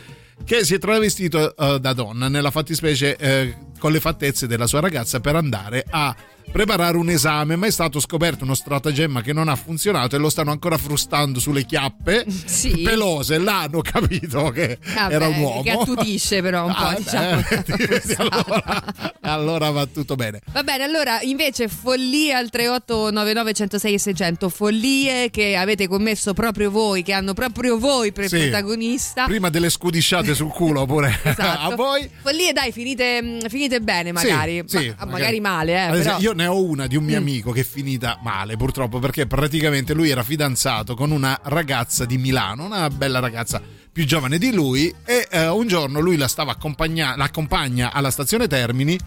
[0.44, 4.80] che si è travestito eh, da donna nella fattispecie eh, con le fattezze della sua
[4.80, 6.14] ragazza per andare a
[6.50, 10.30] preparare un esame ma è stato scoperto uno stratagemma che non ha funzionato e lo
[10.30, 12.80] stanno ancora frustando sulle chiappe Sì.
[12.80, 17.02] pelose là hanno capito che Vabbè, era un uomo Che attutisce però un Ah, po',
[17.02, 17.42] diciamo.
[17.50, 18.84] beh, vedi, allora,
[19.20, 25.28] allora va tutto bene Va bene, allora invece follie al 3899 106 e 600, follie
[25.30, 28.38] che avete commesso proprio voi, che hanno proprio voi per Sì.
[28.38, 29.24] protagonista.
[29.26, 31.72] prima delle scudisciate sul culo pure Esatto.
[31.72, 35.90] a voi Follie dai, finite, mh, finite bene magari, Sì, sì, Ma- magari male, eh,
[35.90, 36.18] però.
[36.18, 37.22] Io ne ho una di un mio Mm.
[37.22, 42.18] amico che è finita male, purtroppo, perché praticamente lui era fidanzato con una ragazza di
[42.18, 43.60] Milano, una bella ragazza
[43.92, 48.46] più giovane di lui, e eh, un giorno lui la stava accompagna- l'accompagna alla stazione
[48.46, 48.98] Termini.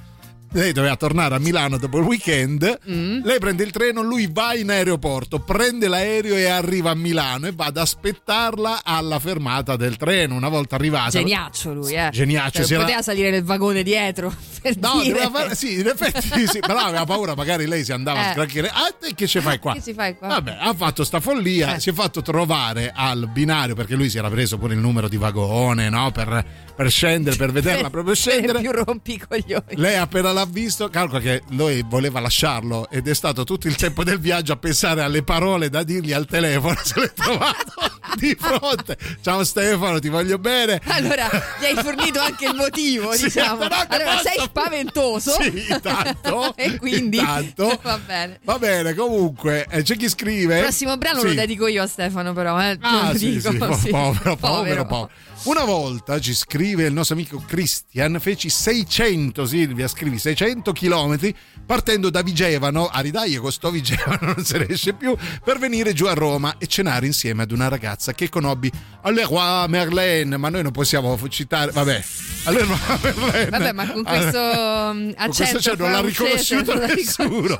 [0.53, 2.79] Lei doveva tornare a Milano dopo il weekend.
[2.89, 3.21] Mm.
[3.23, 7.53] Lei prende il treno, lui va in aeroporto, prende l'aereo e arriva a Milano e
[7.55, 10.35] va ad aspettarla alla fermata del treno.
[10.35, 12.09] Una volta arrivata, Geniaccio lui, eh.
[12.11, 14.33] Geniaccio, Cioè, si era- poteva salire nel vagone dietro.
[14.79, 15.27] No, dire.
[15.33, 18.29] fare, sì, in effetti sì, però aveva paura, magari lei si andava Eh.
[18.29, 18.67] a scracchiare.
[18.69, 19.73] Ah, te che ci fai qua?
[19.73, 20.27] Che ci fai qua?
[20.27, 21.79] Vabbè, ha fatto sta follia, Eh.
[21.79, 25.17] si è fatto trovare al binario perché lui si era preso pure il numero di
[25.17, 26.11] vagone, no?
[26.11, 26.45] Per,
[26.75, 28.59] per scendere, per vederla proprio scendere.
[28.61, 29.63] più rompi i coglioni.
[29.77, 34.03] Lei appena l'ha visto, calcola che lui voleva lasciarlo ed è stato tutto il tempo
[34.03, 37.73] del viaggio a pensare alle parole da dirgli al telefono, se l'è trovato
[38.15, 38.97] di fronte.
[39.21, 40.81] Ciao Stefano, ti voglio bene.
[40.85, 41.29] Allora,
[41.59, 43.61] gli hai fornito anche il motivo, Sì, diciamo.
[43.61, 45.31] Allora, sei spaventoso.
[45.39, 46.55] Sì, tanto.
[46.57, 47.79] e quindi Tanto.
[47.83, 48.39] va bene.
[48.43, 50.55] Va bene, comunque, eh, c'è chi scrive.
[50.57, 51.27] Il prossimo brano Sì.
[51.27, 52.59] lo dedico io a Stefano, però.
[52.61, 52.77] Eh.
[52.81, 53.89] Ah, lo sì, dico, sì, po- sì.
[53.89, 55.09] povero, povero, povero.
[55.43, 61.35] Una volta ci scrive il nostro amico Christian, feci 600, Silvia, scrivi 600 chilometri
[61.65, 65.93] partendo da Vigevano, a Ridaglie con sto Vigevano non se ne esce più, per venire
[65.93, 68.71] giù a Roma e cenare insieme ad una ragazza che conobbi
[69.05, 72.03] Leroy Merlin, ma noi non possiamo citare, vabbè,
[72.45, 73.49] Leroy Merlin.
[73.49, 77.57] Vabbè, ma con questo um, Con questo, accento non l'ha riconosciuto non nessuno.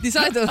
[0.00, 0.44] Di solito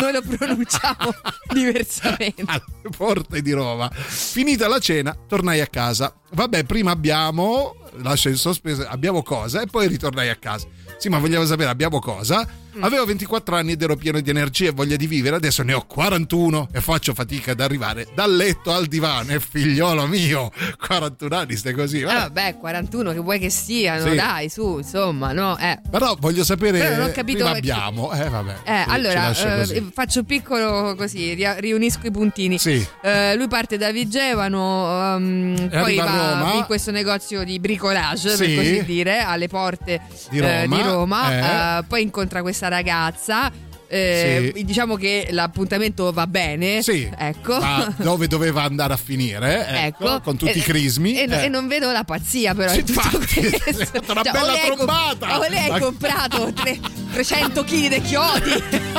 [0.00, 1.12] noi lo pronunciamo
[1.52, 2.44] diversamente.
[2.46, 2.62] alle
[2.96, 3.90] porte di Roma.
[3.92, 5.91] Finita la cena, tornai a casa.
[6.30, 10.66] Vabbè, prima abbiamo, lascia in sospeso, abbiamo cosa e poi ritornai a casa.
[10.98, 12.46] Sì, ma vogliamo sapere, abbiamo cosa?
[12.76, 12.82] Mm.
[12.84, 15.84] Avevo 24 anni ed ero pieno di energia e voglia di vivere, adesso ne ho
[15.86, 19.32] 41 e faccio fatica ad arrivare dal letto al divano.
[19.32, 20.50] E figliolo mio,
[20.86, 22.02] 41 anni, stai così.
[22.02, 22.20] Ah, vabbè.
[22.28, 24.14] vabbè, 41 che vuoi che siano, Sì.
[24.16, 25.58] dai, su, insomma, no?
[25.58, 25.80] Eh.
[25.90, 28.54] Però voglio sapere, Però non ho capito prima abbiamo, eh vabbè.
[28.64, 32.58] Eh, allora, eh, faccio un piccolo così, riunisco i puntini.
[32.58, 32.84] Sì.
[33.02, 36.54] Eh, lui parte da Vigevano, ehm, poi va Roma.
[36.54, 38.46] in questo negozio di bricolage, Sì.
[38.46, 40.00] per così dire, alle porte
[40.30, 41.32] Di eh, Roma, di Roma.
[41.76, 41.78] eh.
[41.78, 43.50] Eh, poi incontra questa ragazza.
[43.88, 46.80] eh, Diciamo che l'appuntamento va bene.
[46.82, 47.58] Sì, Ecco.
[47.60, 50.20] ma dove doveva andare a finire, ecco, Ecco.
[50.22, 51.14] con tutti E- i crismi.
[51.18, 51.44] E, eh.
[51.44, 52.72] e non vedo la pazzia, però.
[52.72, 55.38] Sì, infatti, è stata una Cioè, bella trombata.
[55.38, 56.80] o lei hai Ma- comprato tre-
[57.12, 58.52] 300 kg di chiodi.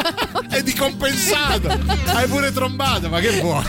[0.49, 1.69] è di compensato.
[2.13, 3.63] Hai pure trombato, ma che vuoi?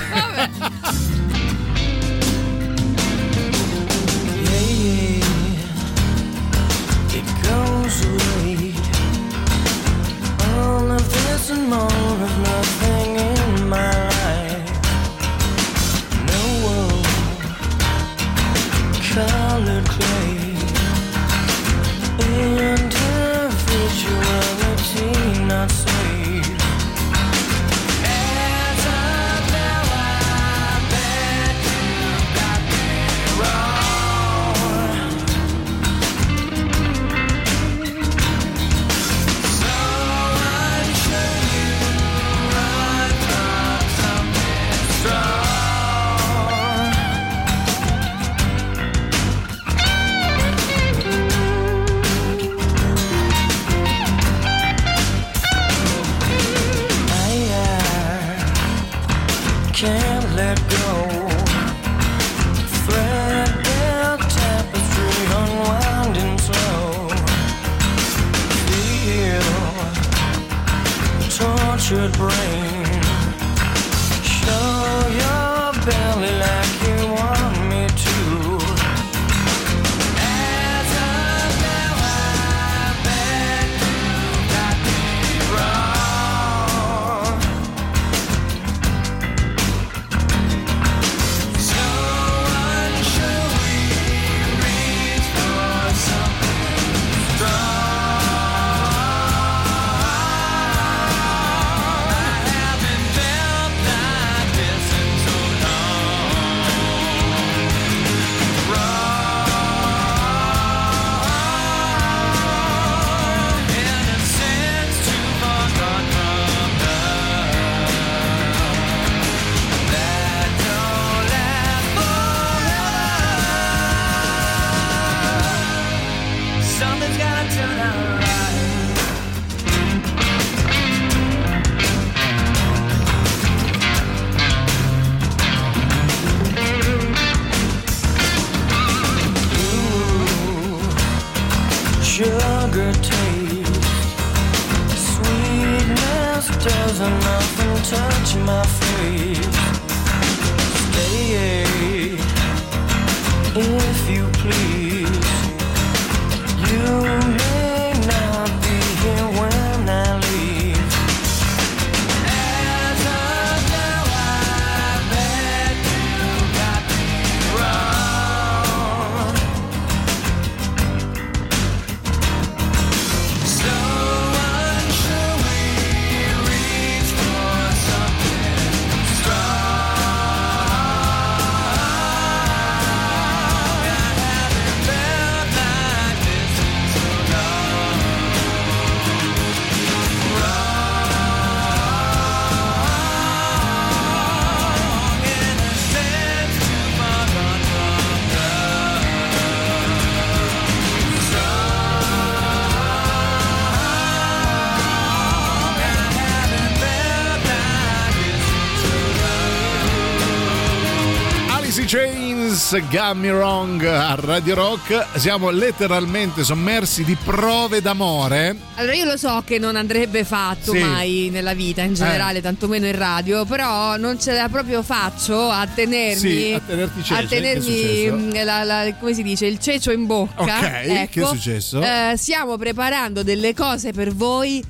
[212.72, 215.06] Got Me Wrong a Radio Rock.
[215.18, 218.56] Siamo letteralmente sommersi di prove d'amore.
[218.76, 220.78] Allora io lo so che non andrebbe fatto Sì.
[220.78, 222.42] mai nella vita in generale, Eh.
[222.42, 227.14] tantomeno in radio, però non ce la proprio faccio a tenermi Sì, a tenerti cecio,
[227.22, 230.42] a tenermi la- la- come si dice, il cecio in bocca.
[230.42, 231.10] Ok, ecco.
[231.12, 231.82] che è successo?
[231.82, 234.64] Eh, stiamo preparando delle cose per voi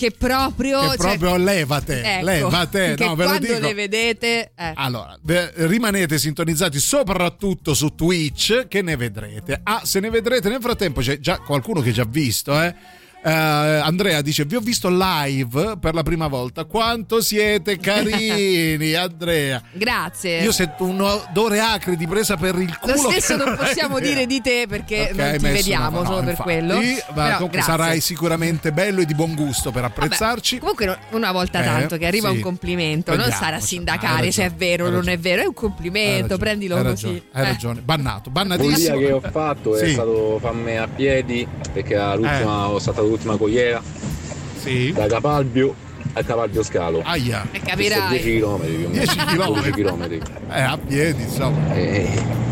[0.00, 2.94] che proprio Che cioè, proprio levate, ecco, levate.
[2.94, 3.58] che No, ve lo quando dico.
[3.60, 4.72] le vedete eh.
[4.74, 9.60] Allora, rimanete sintonizzati soprattutto su Twitch che ne vedrete.
[9.62, 12.74] Ah, se ne vedrete nel frattempo c'è già qualcuno che ha già visto, eh.
[13.22, 16.64] Eh, Andrea dice: Vi ho visto live per la prima volta.
[16.64, 19.60] Quanto siete carini, Andrea.
[19.72, 20.40] Grazie.
[20.42, 22.94] Io sento un odore acre di presa per il culo.
[22.94, 24.14] Lo stesso non possiamo è vero.
[24.14, 26.74] dire di te perché Ok, non ti vediamo una- no, solo per infatti, quello.
[26.74, 27.60] Ma Però comunque grazie.
[27.62, 30.58] sarai sicuramente bello e di buon gusto per Vabbè, apprezzarci.
[30.58, 32.36] comunque no- una volta Eh, tanto che arriva sì.
[32.36, 35.18] un complimento, non Vediamo, stare a cioè, hai sindacare se è vero o non è
[35.18, 37.04] vero, è un complimento, ragione, prendilo hai così.
[37.06, 37.46] ragione, hai Eh.
[37.48, 37.80] ragione.
[37.82, 38.96] Bannato, L'ultima bannatissimo.
[38.98, 39.92] che ho fatto è Sì.
[39.92, 42.68] stato farmi a piedi perché era l'ultima, Eh.
[42.70, 43.82] ho saltato l'ultima cogliera
[44.58, 44.92] Sì.
[44.92, 45.74] da Capalbio
[46.12, 47.02] a Capalbio Scalo.
[47.04, 47.46] Aia.
[47.52, 48.08] E capirai.
[48.18, 48.88] 10 km più o meno.
[48.88, 49.46] 10 chilometri.
[49.46, 50.20] 12 chilometri.
[50.50, 51.58] Eh, a piedi, insomma.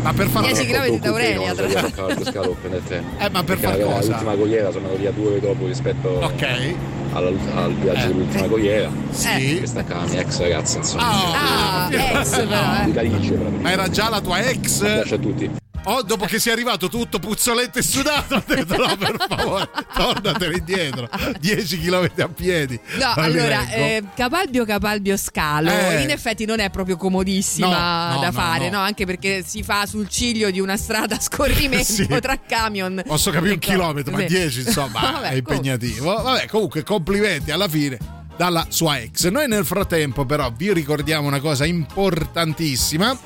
[0.01, 1.89] Ma per fare 10 chilometri da Aurelia, tra l'altro.
[1.89, 3.07] Capalbio Scalo per prendere il treno.
[3.19, 4.11] Eh, ma per Perché far era cosa?
[4.11, 6.41] L'ultima cogliera sono andato via due ore dopo rispetto Ok.
[6.43, 8.07] alla- al viaggio Eh.
[8.07, 8.89] dell'ultima cogliera.
[9.11, 9.57] Sì.
[9.57, 11.03] Questa è la mia ex ragazza, insomma.
[11.03, 12.93] Ah, ex però, Di eh.
[12.93, 13.61] Calice, praticamente.
[13.61, 14.79] Ma era già la tua ex?
[14.79, 15.51] Piace a tutti.
[15.85, 20.57] O dopo che sei arrivato tutto puzzoletto e sudato, ho detto no, per favore, tornatene
[20.57, 21.09] indietro.
[21.39, 22.77] 10 km a piedi.
[22.99, 26.01] No, allora, eh, Capalbio Capalbio Scalo Eh.
[26.01, 28.77] in effetti non è proprio comodissima No, no, da no, fare, no.
[28.77, 28.83] no.
[28.83, 32.05] Anche perché si fa sul ciglio di una strada a scorrimento Sì.
[32.07, 33.01] tra camion.
[33.07, 34.25] Posso capire un Ecco, chilometro, ma sì.
[34.25, 36.21] 10 insomma Vabbè, è impegnativo.
[36.21, 37.97] Vabbè, comunque complimenti alla fine
[38.35, 39.27] dalla sua ex.
[39.29, 43.17] Noi nel frattempo però vi ricordiamo una cosa importantissima.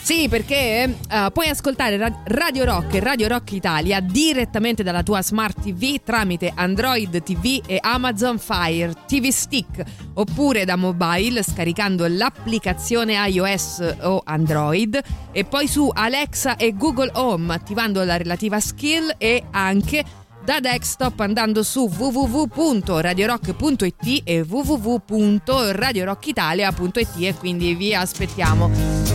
[0.00, 5.20] Sì, perché eh, puoi ascoltare Ra- Radio Rock e Radio Rock Italia direttamente dalla tua
[5.22, 9.82] Smart TV tramite Android TV e Amazon Fire TV Stick
[10.14, 14.98] oppure da mobile scaricando l'applicazione iOS o Android
[15.30, 20.02] e poi su Alexa e Google Home attivando la relativa skill e anche
[20.48, 29.07] da desktop andando su www.radiorock.it e www.radiorockitalia.it e quindi vi aspettiamo.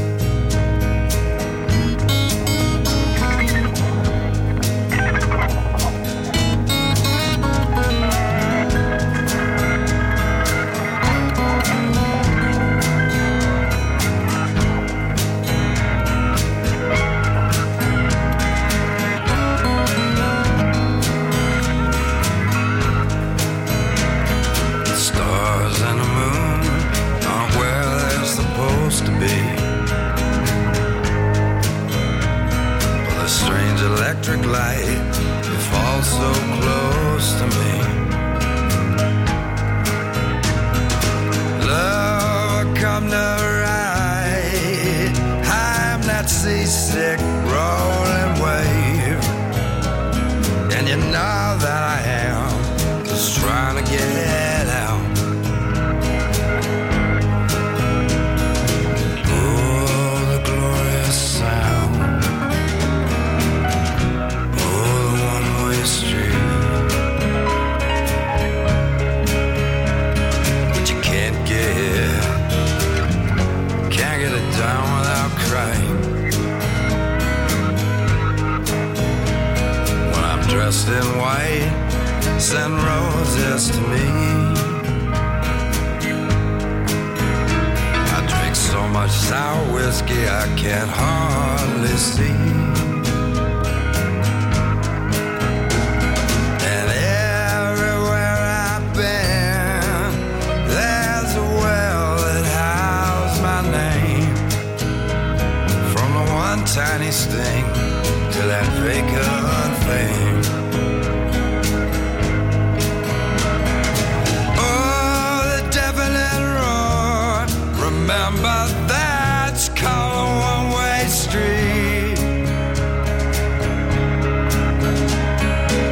[118.36, 122.20] Remember that's called a one-way street.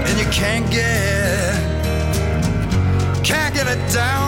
[0.07, 1.55] And you can't get,
[3.23, 4.20] can't get it down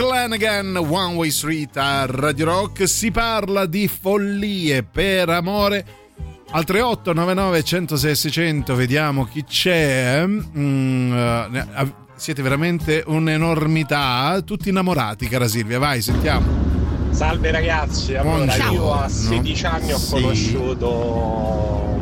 [0.00, 2.88] Mark Lanagan, One Way Street a Radio Rock.
[2.88, 5.84] Si parla di follie per amore.
[6.52, 10.24] Al 3899 106 600 vediamo chi c'è.
[10.26, 14.40] Mm, eh, siete veramente un'enormità.
[14.42, 15.78] Tutti innamorati, cara Silvia.
[15.78, 16.46] Vai, sentiamo.
[17.10, 20.12] Salve ragazzi, allora io a 16 anni ho Sì.
[20.12, 20.88] conosciuto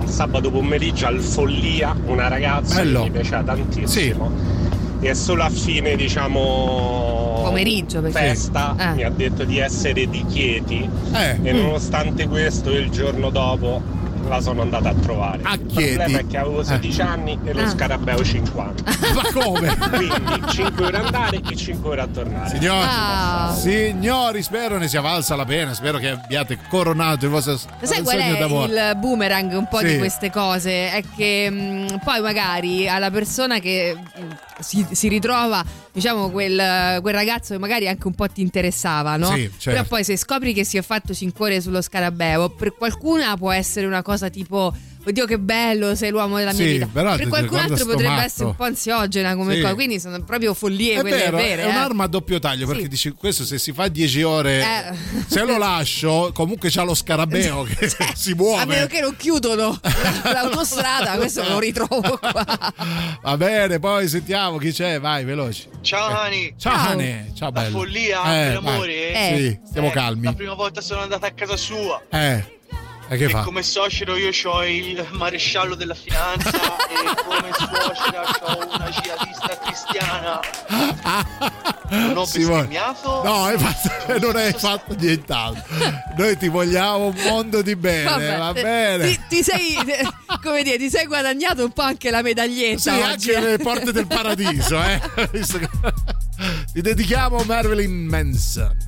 [0.03, 3.03] un sabato pomeriggio al Follia una ragazza Bello.
[3.03, 4.59] che mi piaceva tantissimo
[5.01, 8.95] e solo a fine diciamo Pomeriggio, perché- festa eh.
[8.95, 11.39] mi ha detto di essere di Chieti Eh.
[11.43, 11.57] e Mm.
[11.63, 13.97] nonostante questo il giorno dopo
[14.29, 15.39] la sono andata a trovare.
[15.45, 15.95] A Il Chieti?
[15.97, 17.69] problema è che avevo 16 anni e lo Ah.
[17.71, 18.83] scarabeo 50.
[19.15, 19.75] Ma come?
[19.89, 22.49] Quindi 5 ore andare e 5 ore a tornare.
[22.51, 23.55] Signori, Ah.
[23.59, 25.73] signori, spero ne sia valsa la pena.
[25.73, 28.73] Spero che abbiate coronato il vostro Sai qual sogno è d'amore.
[28.91, 29.87] il boomerang un po' Sì.
[29.87, 30.91] di queste cose?
[30.93, 37.15] È che mh, poi magari alla persona che mh, si, si ritrova, diciamo, quel, quel
[37.15, 39.33] ragazzo che magari anche un po' ti interessava, no?
[39.33, 39.71] Sì, certo.
[39.71, 43.51] Però poi se scopri che si è fatto 5 ore sullo scarabeo, per qualcuna può
[43.51, 44.75] essere una cosa tipo.
[45.09, 46.89] Oddio, che bello, sei l'uomo della mia Sì, vita.
[46.93, 48.25] però per qualcun altro potrebbe matto.
[48.27, 49.61] essere un po' ansiogena come Sì.
[49.63, 49.75] cosa.
[49.75, 51.63] Quindi sono proprio follie È quelle vero, vere.
[51.63, 51.69] è eh.
[51.71, 52.89] un'arma a doppio taglio perché Sì.
[52.89, 54.95] dici questo se si fa 10 ore Eh.
[55.27, 59.81] se lo lascio comunque c'ha lo scarabeo che si A meno muove che non chiudono
[60.25, 62.75] l'autostrada, questo lo ritrovo qua.
[63.23, 66.55] va bene poi sentiamo chi c'è vai veloci Ciao Hani.
[66.59, 69.11] ciao Hane ciao La bello follia Eh, per amore?
[69.13, 69.37] vai.
[69.39, 72.03] sì stiamo Eh, calmi La prima volta sono andata a casa sua.
[72.11, 72.57] eh
[73.09, 73.43] e che e fa?
[73.43, 76.51] come suocero io ho il maresciallo della finanza
[76.89, 80.41] e come suocera ho una jihadista cristiana.
[81.91, 82.67] Non ho Simone.
[82.67, 83.23] bestemmiato?
[83.25, 85.65] no hai fatto- non hai fatto nient'altro
[86.19, 90.07] noi ti vogliamo un mondo di bene Vabbè, va eh, bene Ti, ti sei, eh,
[90.43, 92.79] come dire, ti sei guadagnato un po' anche la medaglietta.
[92.79, 93.41] Sì, oggi, anche eh.
[93.53, 95.01] le porte del paradiso, eh.
[96.73, 98.88] Ti dedichiamo Marilyn Manson.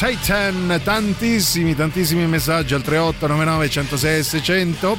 [0.00, 4.98] Satan, tantissimi, tantissimi messaggi al 3899 106 600.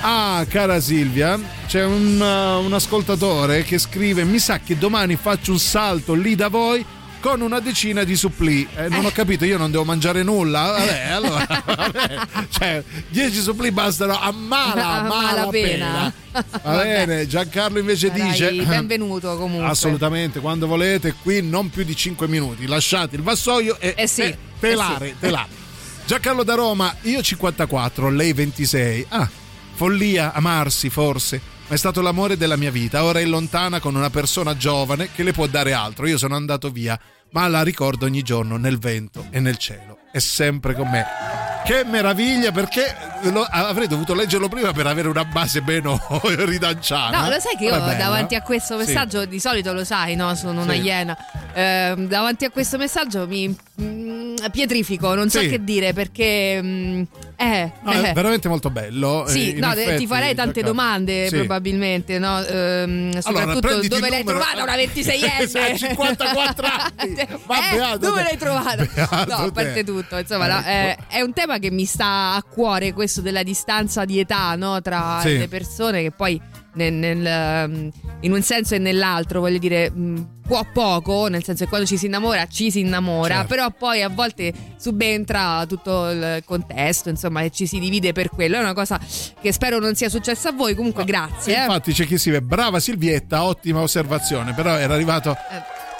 [0.00, 5.52] Ah, cara Silvia, c'è un, uh, un ascoltatore che scrive: Mi sa che domani faccio
[5.52, 6.82] un salto lì da voi
[7.20, 8.66] con una decina di supplì.
[8.74, 10.62] Eh, non ho capito, io non devo mangiare nulla.
[10.80, 15.86] Vabbè, allora, vabbè, cioè, 10 supplì bastano a mala, A mala pena.
[15.86, 16.12] malapena.
[16.32, 19.68] Va bene, Giancarlo invece Dai, dice: benvenuto comunque.
[19.68, 22.66] Assolutamente, quando volete, qui non più di 5 minuti.
[22.66, 25.16] Lasciate il vassoio e Eh sì, e telare, eh sì.
[25.20, 25.48] telare.
[26.04, 29.06] Giancarlo da Roma, io 54, lei 26.
[29.10, 29.28] Ah,
[29.74, 31.40] follia, amarsi forse.
[31.68, 33.04] Ma è stato l'amore della mia vita.
[33.04, 36.06] Ora è lontana con una persona giovane che le può dare altro.
[36.06, 36.98] Io sono andato via,
[37.30, 39.98] ma la ricordo ogni giorno nel vento e nel cielo.
[40.10, 41.31] È sempre con me.
[41.64, 42.94] Che meraviglia, perché
[43.30, 47.22] lo- avrei dovuto leggerlo prima per avere una base meno ridanciana.
[47.22, 48.38] No, lo sai che io davanti eh?
[48.38, 48.86] a questo Sì.
[48.86, 50.34] messaggio, di solito lo sai, no?
[50.34, 50.80] Sono una Sì.
[50.80, 51.16] iena.
[51.54, 55.48] Ehm, davanti a questo messaggio mi mm, pietrifico, non so Sì.
[55.50, 56.60] che dire perché.
[56.60, 57.02] mm,
[57.42, 58.12] eh, No, è eh.
[58.12, 59.24] veramente molto bello.
[59.26, 61.36] Sì, eh, in no, effetti, ti farei tante domande Sì.
[61.36, 62.40] probabilmente, no?
[62.44, 64.38] Ehm, soprattutto prenditi dove l'hai numero.
[64.38, 65.48] trovata una 26enne?
[65.76, 67.14] Sì, 54 anni.
[67.72, 68.84] Eh, dove l'hai trovata?
[68.92, 69.84] Beato no, a parte te.
[69.84, 70.68] tutto, insomma, Ecco.
[70.68, 74.80] eh, è un tema che mi sta a cuore, questo della distanza di età no?
[74.80, 75.36] tra Sì.
[75.38, 76.40] le persone che poi
[76.74, 77.90] nel- nel, ehm,
[78.20, 81.96] in un senso e nell'altro, voglio dire, mh, può poco, nel senso che quando ci
[81.96, 83.48] si innamora ci si innamora, Certo.
[83.48, 88.56] però poi a volte subentra tutto il contesto, insomma, e ci si divide per quello.
[88.56, 88.98] È una cosa
[89.40, 91.56] che spero non sia successa a voi, comunque grazie.
[91.56, 91.60] eh.
[91.64, 95.36] Infatti c'è chi scrive brava Silvietta, ottima osservazione, però era arrivato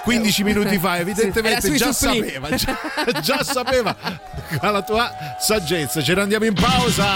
[0.04, 2.18] 15 minuti fa, evidentemente sui già supplì.
[2.30, 2.76] sapeva, già,
[3.20, 3.96] già sapeva
[4.60, 6.02] la tua saggezza.
[6.02, 7.06] Ce ne andiamo in pausa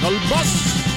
[0.00, 0.91] col boss.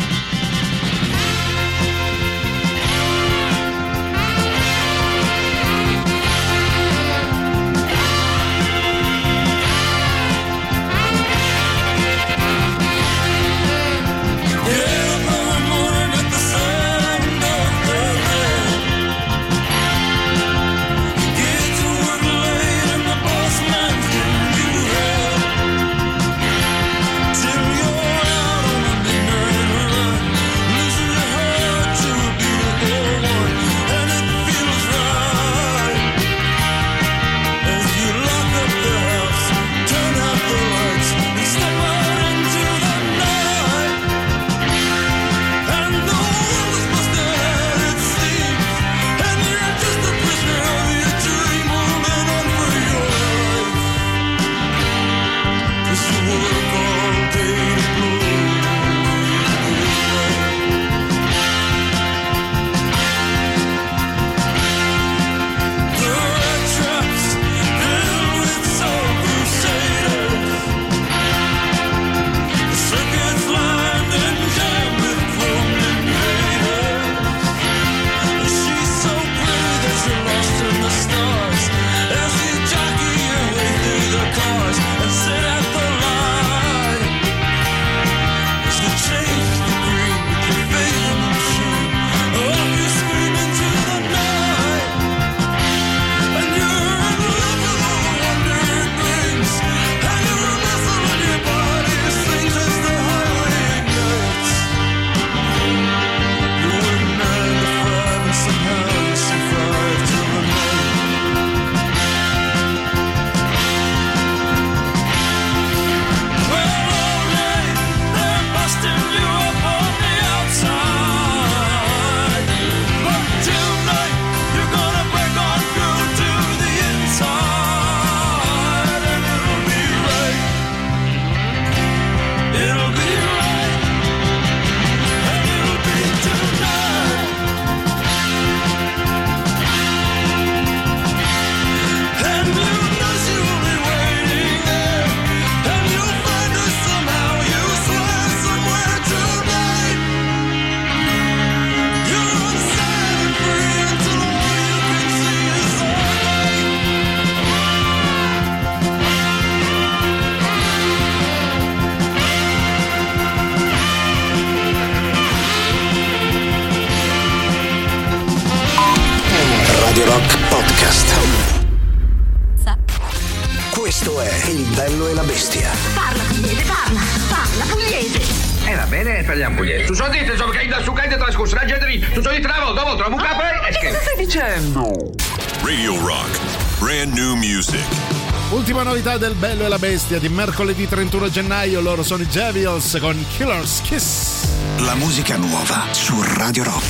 [189.18, 193.82] Del Bello e la Bestia di mercoledì 31 gennaio, loro sono i Javils con Killer's
[193.82, 194.48] Kiss.
[194.80, 196.85] La musica nuova su Radio Rock.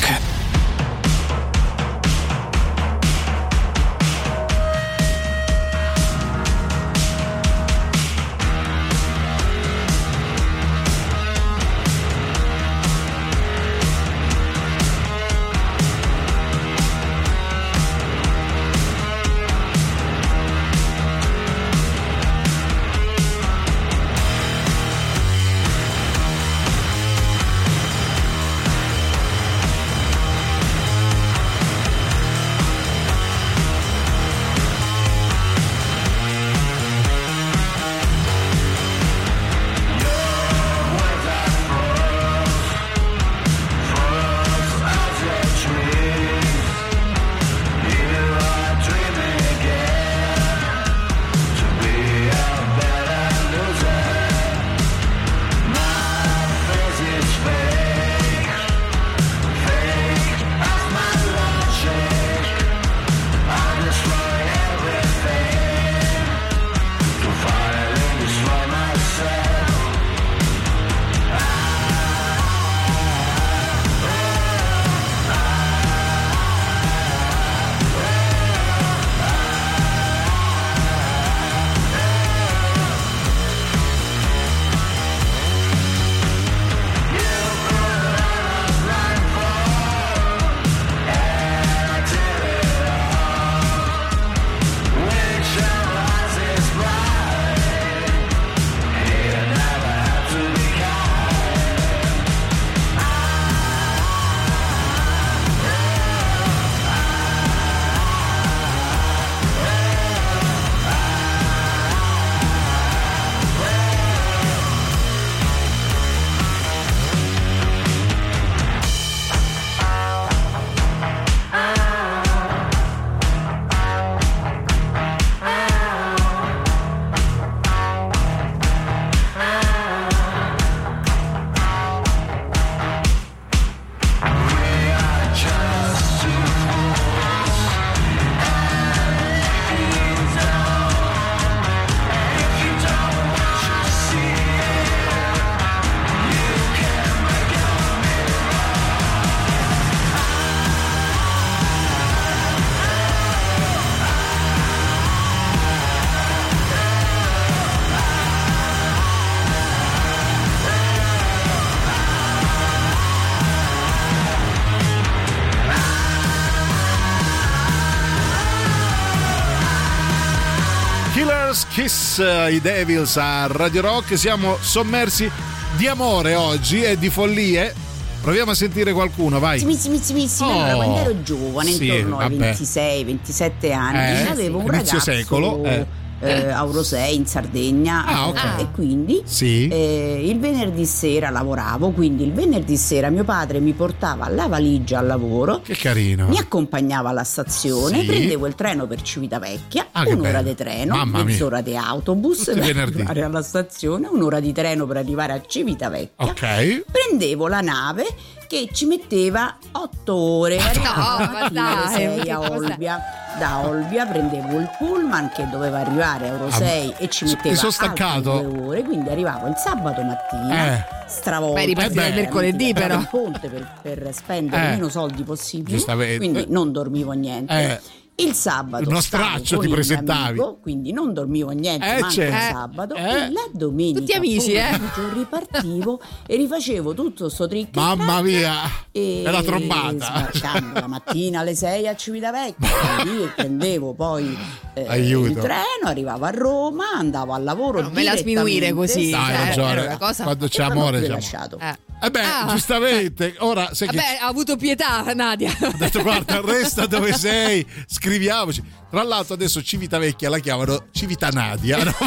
[171.76, 174.18] Kiss, eh, i Devils a Radio Rock.
[174.18, 175.30] Siamo sommersi
[175.76, 177.74] di amore oggi e di follie.
[178.22, 179.62] Proviamo a sentire qualcuno, vai.
[179.66, 180.42] Mizzi, mizzi.
[180.42, 180.50] Oh.
[180.52, 182.52] Allora, quando ero giovane, Sì, intorno ai vabbè.
[182.54, 185.86] 26-27 anni, Eh, avevo un inizio ragazzo secolo, eh.
[186.20, 188.44] Eh, a Eurosei in Sardegna Ah, ok.
[188.58, 189.68] eh, e quindi Sì.
[189.68, 195.00] eh, il venerdì sera lavoravo, quindi il venerdì sera mio padre mi portava la valigia
[195.00, 196.28] al lavoro, Che carino.
[196.28, 198.06] mi accompagnava alla stazione, Sì.
[198.06, 201.24] prendevo il treno per Civitavecchia, Ah, un'ora di treno, Mamma mia.
[201.26, 202.96] mezz'ora di autobus Tutti per venerdì.
[202.98, 206.84] arrivare alla stazione, un'ora di treno per arrivare a Civitavecchia Ok.
[206.92, 208.06] prendevo la nave
[208.48, 212.40] che ci metteva 8 ore arrivavo No, la ma mattina alle dai, 6 che a?
[212.42, 213.02] Olbia
[213.38, 217.68] da Olbia prendevo il pullman che doveva arrivare a Euro 6 e ci metteva sono
[217.68, 218.40] altre staccato.
[218.42, 220.86] due ore quindi arrivavo il sabato mattina Eh.
[221.08, 223.00] stravolto Beh, ripartire veramente, mercoledì, perché però.
[223.02, 224.70] il ponte per, per spendere Eh.
[224.70, 226.18] meno soldi possibili Giustamente.
[226.18, 227.82] quindi non dormivo niente Eh.
[228.18, 230.40] Il sabato Uno straccio ti presentavi.
[230.40, 232.50] amico, quindi non dormivo niente Eh, manco il Eh.
[232.52, 233.02] sabato Eh.
[233.02, 234.80] e la domenica Tutti amici, eh.
[235.14, 238.54] ripartivo e rifacevo tutto sto trick Mamma mia.
[238.92, 240.06] e la trombata.
[240.32, 242.70] sbarcando la mattina alle 6 a Civitavecchia
[243.04, 244.38] quindi prendevo poi
[244.74, 245.28] eh, Aiuto.
[245.28, 249.10] il treno arrivavo a Roma andavo al lavoro Non me la sminuire così.
[249.10, 249.72] Dai, cioè, ragione.
[249.72, 251.58] era una cosa- Quando c'è amore c'è lasciato.
[251.60, 251.78] Eh.
[252.02, 252.48] Eh beh, Ah.
[252.50, 253.36] giustamente.
[253.40, 255.50] Ora, sai che Vabbè, ha avuto pietà, Nadia.
[255.62, 257.66] ho detto guarda, resta dove sei,
[258.10, 258.64] scriviamoci.
[258.90, 261.84] Tra l'altro adesso Civitavecchia la chiamano Civitanadia.
[261.84, 261.94] No?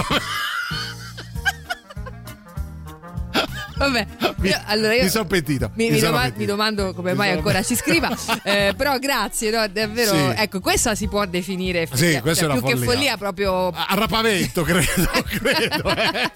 [3.79, 4.07] Vabbè,
[4.43, 5.71] io- allora io Mi sono pentito.
[5.75, 8.11] mi, mi mi doma- mi domando come Mi mai ancora ci scriva,
[8.43, 10.13] eh, però grazie, no, davvero.
[10.15, 10.33] Sì.
[10.37, 12.21] Ecco, questa si può definire Sì, follia.
[12.21, 12.93] questa Cioè, è una più che follia.
[12.93, 13.69] follia, proprio.
[13.71, 15.91] Arrapamento, credo, credo.
[15.95, 16.31] eh.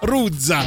[0.00, 0.64] Ruzza.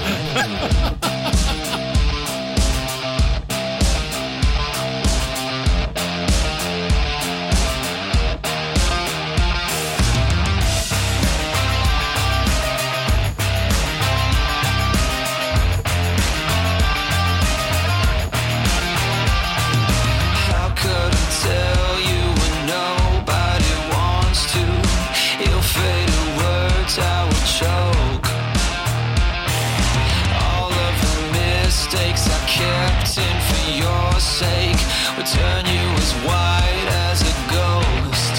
[34.42, 38.36] Your sake would turn you as white as a ghost.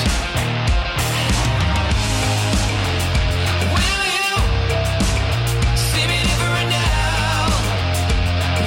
[3.74, 4.36] Will you
[5.76, 7.46] see me different now?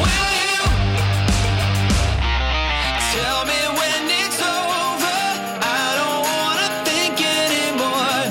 [0.02, 0.64] Will you?
[3.14, 5.20] Tell me when it's over.
[5.62, 8.24] I don't wanna think anymore.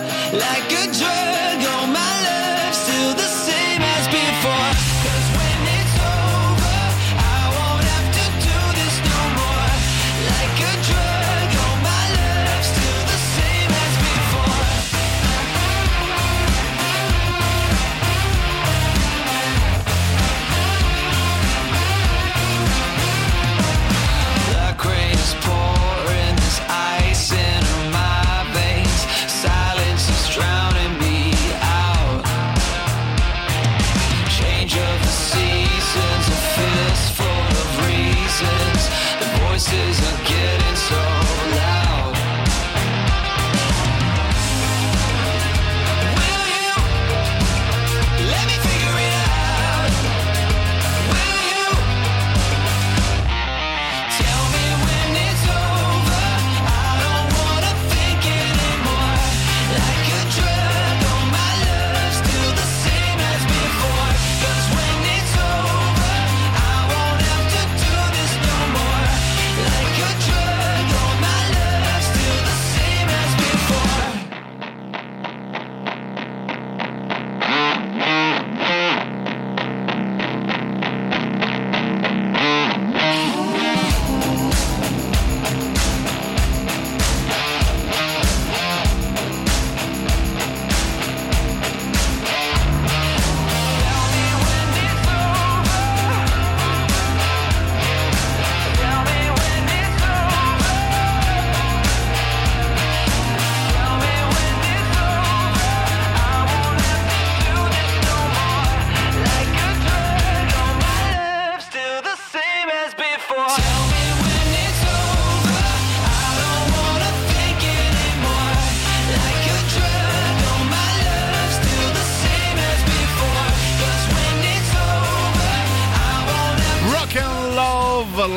[0.44, 0.63] Like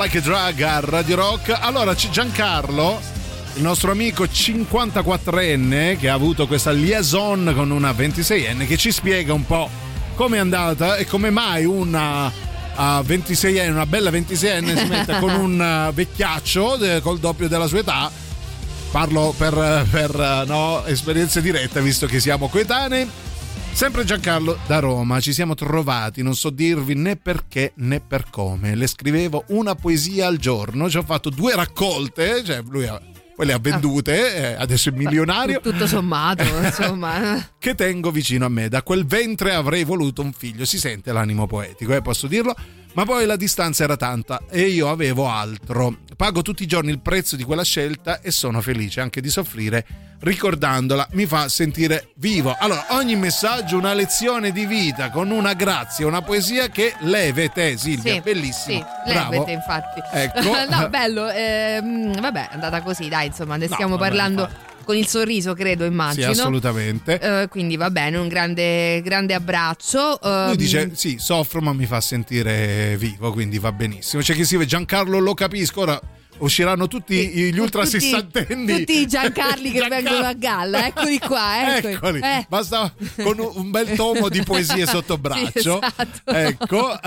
[0.08, 1.50] Like a Drug a Radio Rock.
[1.60, 3.02] Allora c'è Giancarlo,
[3.56, 9.34] il nostro amico 54enne che ha avuto questa liaison con una 26enne che ci spiega
[9.34, 9.70] un po'
[10.16, 12.32] come è andata e come mai una
[12.76, 17.68] a 26enne, una bella 26enne si mette con un eh, vecchiaccio eh, col doppio della
[17.68, 18.10] sua età.
[18.90, 23.10] Parlo per, per, eh, no, esperienze dirette visto che siamo coetanei.
[23.78, 28.74] Sempre Giancarlo da Roma, ci siamo trovati, non so dirvi né perché né per come.
[28.74, 33.00] Le scrivevo una poesia al giorno, ci ho fatto due raccolte, cioè lui ha-
[33.36, 35.60] poi le ha vendute, eh, adesso è milionario.
[35.62, 37.52] Tutto sommato, insomma.
[37.60, 40.66] Che tengo vicino a me, da quel ventre avrei voluto un figlio.
[40.66, 42.56] Si sente l'animo poetico, eh, posso dirlo.
[42.98, 46.00] Ma poi la distanza era tanta e io avevo altro.
[46.16, 49.86] Pago tutti i giorni il prezzo di quella scelta e sono felice anche di soffrire
[50.20, 51.08] ricordandola.
[51.12, 52.56] Mi fa sentire vivo.
[52.58, 58.14] Allora, ogni messaggio una lezione di vita con una grazia, una poesia che levete, Silvia,
[58.14, 58.80] Sì, bellissimo.
[59.06, 59.30] Sì, Bravo.
[59.32, 60.02] levete infatti.
[60.14, 60.42] Ecco.
[60.68, 61.30] no, bello.
[61.30, 64.50] ehm, vabbè, è andata così, dai, insomma, ne No, stiamo vabbè, parlando
[64.88, 66.30] con il sorriso, credo, Sì, immagino.
[66.32, 67.20] assolutamente.
[67.20, 70.18] Eh, quindi va bene, un grande, grande abbraccio.
[70.24, 74.22] Lui Ehm, dice sì, soffro ma mi fa sentire vivo, quindi va benissimo.
[74.22, 76.00] C'è chi scrive Giancarlo lo capisco, ora
[76.40, 78.78] usciranno tutti gli ultra tutti- sessantenni.
[78.78, 81.94] Tutti i Giancarli che vengono a galla, eccoli qua, eccoli.
[81.96, 82.46] Eccoli, Eh.
[82.48, 82.94] basta
[83.24, 85.52] con un- bel tomo di poesie sotto braccio.
[85.52, 86.32] Sì, esatto.
[86.32, 87.00] Ecco, eh,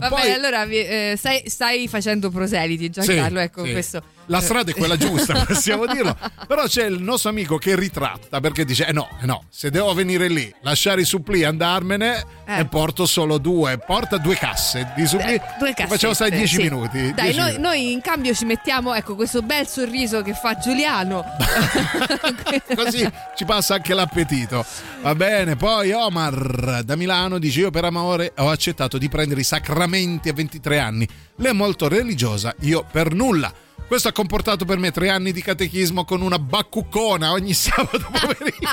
[0.00, 3.70] Va poi allora eh, stai, stai facendo proseliti, Giancarlo, Sì, ecco sì.
[3.72, 4.02] questo.
[4.28, 6.16] La strada è quella giusta, possiamo dirlo.
[6.46, 9.92] Però c'è il nostro amico che ritratta perché dice: Eh no, eh no, se devo
[9.92, 12.60] venire lì, lasciare i supplì e andarmene, Eh.
[12.60, 13.78] e porto solo due.
[13.78, 15.34] Porta due casse di supplì.
[15.34, 16.62] Eh, due Ti Facciamo stare 10 sì.
[16.62, 17.12] minuti.
[17.12, 17.60] Dai, 10 noi, minuti.
[17.60, 21.24] noi in cambio ci mettiamo ecco questo bel sorriso che fa Giuliano.
[22.74, 24.64] Così ci passa anche l'appetito.
[25.02, 29.44] Va bene, poi Omar da Milano dice: Io per amore ho accettato di prendere i
[29.44, 31.08] sacramenti a 23 anni.
[31.36, 33.52] Lei è molto religiosa, io per nulla.
[33.88, 38.68] Questo ha comportato per me tre anni di catechismo con una baccuccona ogni sabato pomeriggio.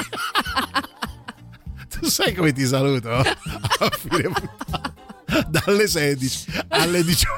[1.90, 3.10] tu sai come ti saluto?
[3.16, 5.05] A fine puntata.
[5.48, 7.34] Dalle 16 alle 18.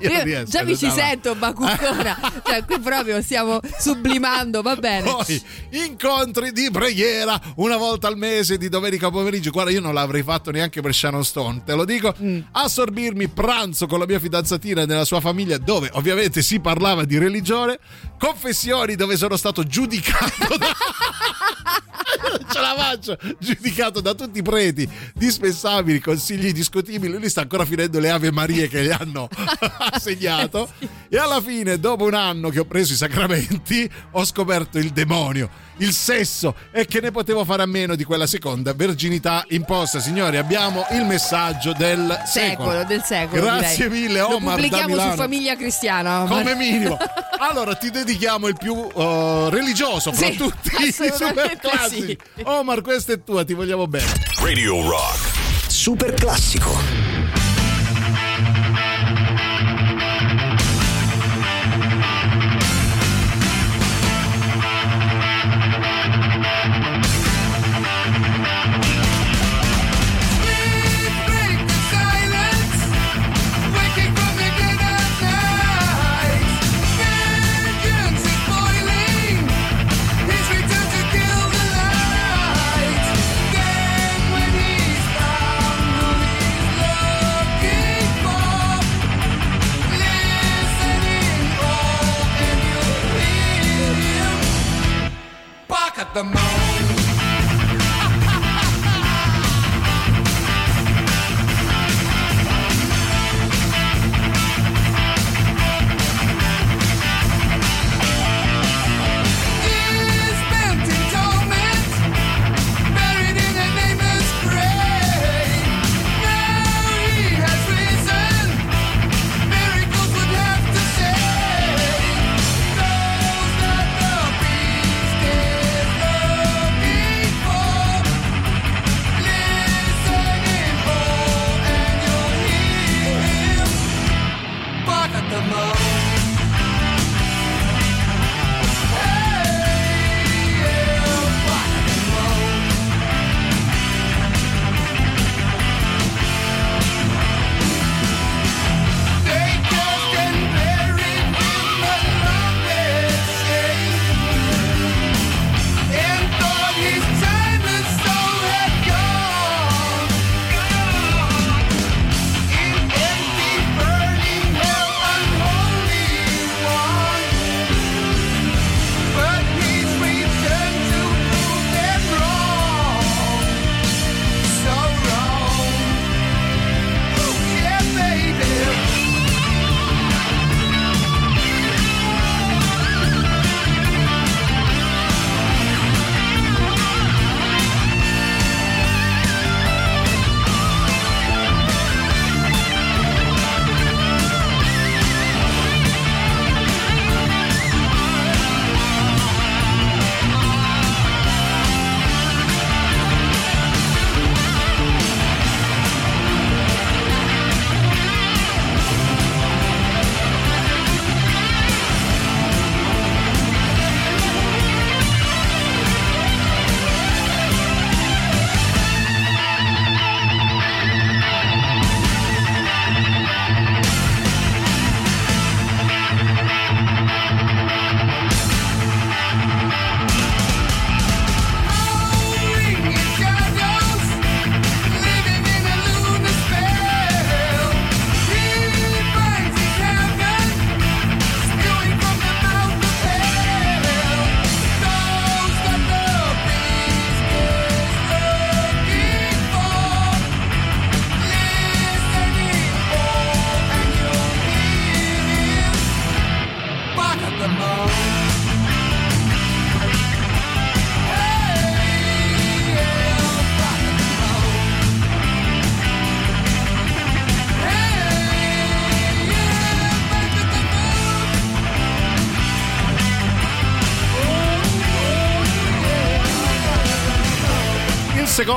[0.00, 5.10] Io Io riesco già mi ci sento Bacuccona, cioè qui proprio stiamo sublimando, va bene.
[5.10, 9.50] Poi incontri di preghiera una volta al mese di domenica pomeriggio.
[9.50, 12.14] Guarda, io non l'avrei fatto neanche per Shannon Stone, te lo dico.
[12.20, 12.40] Mm.
[12.52, 17.18] Assorbirmi pranzo con la mia fidanzatina e nella sua famiglia, dove ovviamente si parlava di
[17.18, 17.78] religione.
[18.18, 20.76] Confessioni dove sono stato giudicato da.
[22.30, 27.64] Non ce la faccio giudicato da tutti i preti dispensabili consigli discutibili lui sta ancora
[27.64, 29.28] finendo le ave marie che gli hanno
[29.92, 30.70] assegnato
[31.08, 35.68] e alla fine dopo un anno che ho preso i sacramenti ho scoperto il demonio
[35.78, 40.36] il sesso e che ne potevo fare a meno di quella seconda verginità imposta signori
[40.36, 43.42] abbiamo il messaggio del secolo, Secolo, del secolo.
[43.42, 44.02] grazie direi.
[44.02, 46.22] mille Lo Omar da pubblichiamo su Famiglia Cristiana.
[46.22, 46.42] Omar.
[46.42, 46.96] come minimo.
[47.40, 52.16] Allora ti dedichiamo il più uh, religioso fra Sì, tutti i super classici.
[52.42, 54.12] Omar, questa è tua, ti vogliamo bene.
[54.42, 55.39] Radio Rock.
[55.82, 57.19] Super classico.
[96.14, 96.49] the moon.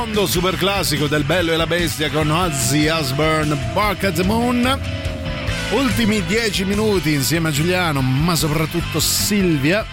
[0.06, 4.78] Secondo super classico del Bello e la Bestia con Ozzy Osbourne, Bark at the Moon.
[5.72, 9.86] Ultimi dieci minuti insieme a Giuliano, ma soprattutto Silvia.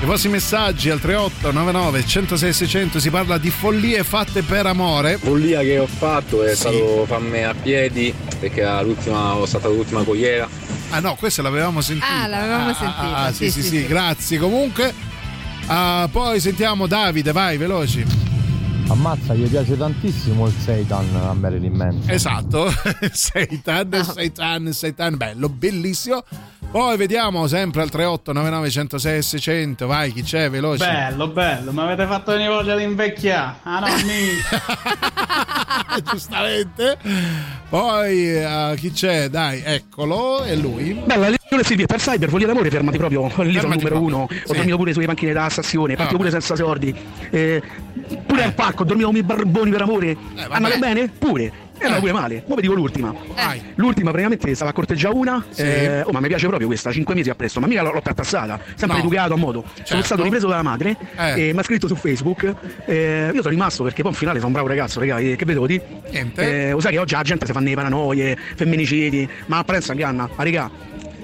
[0.00, 5.18] I vostri messaggi al 3899 106 600 si parla di follie fatte per amore.
[5.18, 10.48] Follia che ho fatto è stato farmi a piedi perché ho stata l'ultima cogliera.
[10.90, 12.06] Ah no, questa l'avevamo sentita.
[12.22, 13.16] Ah, l'avevamo Ah, sentita.
[13.16, 14.38] ah, sì, sì, sì, grazie.
[14.38, 14.94] Comunque,
[15.66, 18.21] ah, poi sentiamo Davide, vai, veloci.
[18.92, 22.10] Ammazza, gli piace tantissimo il Seitan a Marilyn Manson.
[22.10, 22.70] Esatto,
[23.10, 26.22] Seitan, Seitan, Seitan, bello, bellissimo.
[26.70, 30.86] Poi vediamo sempre al 3899 106 600, vai, chi c'è, veloce.
[30.86, 33.56] Bello, bello, mi avete fatto venire voglia di invecchiare.
[33.62, 34.28] Ah no, mi.
[36.10, 36.96] Giustamente.
[37.68, 39.28] Poi eh, chi c'è?
[39.28, 40.92] Dai, eccolo, è lui.
[41.04, 43.22] Bella, lezione Silvia, per Cyber, voglia d'amore, fermati proprio.
[43.42, 44.26] Lì sono numero proprio, uno.
[44.30, 44.42] sì.
[44.50, 46.18] Ho dormito pure sulle panchine da stazione, partito Ah.
[46.18, 46.94] pure senza soldi.
[47.30, 47.62] Eh,
[48.26, 50.10] pure al parco, dormivo con i barboni per amore.
[50.10, 50.16] Eh,
[50.50, 51.08] Andava bene?
[51.08, 51.52] Pure.
[51.78, 52.44] E andava pure male.
[52.46, 53.12] Vi dico l'ultima.
[53.76, 55.44] L'ultima praticamente stava a corteggiare una.
[55.56, 58.60] eh, oh, ma mi piace proprio questa, cinque mesi appresso, ma mica l'ho, l'ho tartassata.
[58.76, 59.02] Sempre No.
[59.04, 59.62] educato a modo.
[59.74, 60.04] Sono Certo.
[60.04, 61.48] stato ripreso dalla madre Eh.
[61.48, 62.54] e mi ha scritto su Facebook.
[62.86, 65.18] eh, io sono rimasto perché poi in finale sono un bravo ragazzo, raga.
[65.18, 65.80] eh, che vedevo di?
[66.10, 66.68] Niente.
[66.68, 70.28] Eh, lo sai che oggi la gente si fa le paranoie, femminicidi, ma apparenza inganna.
[70.34, 70.70] Ma raga,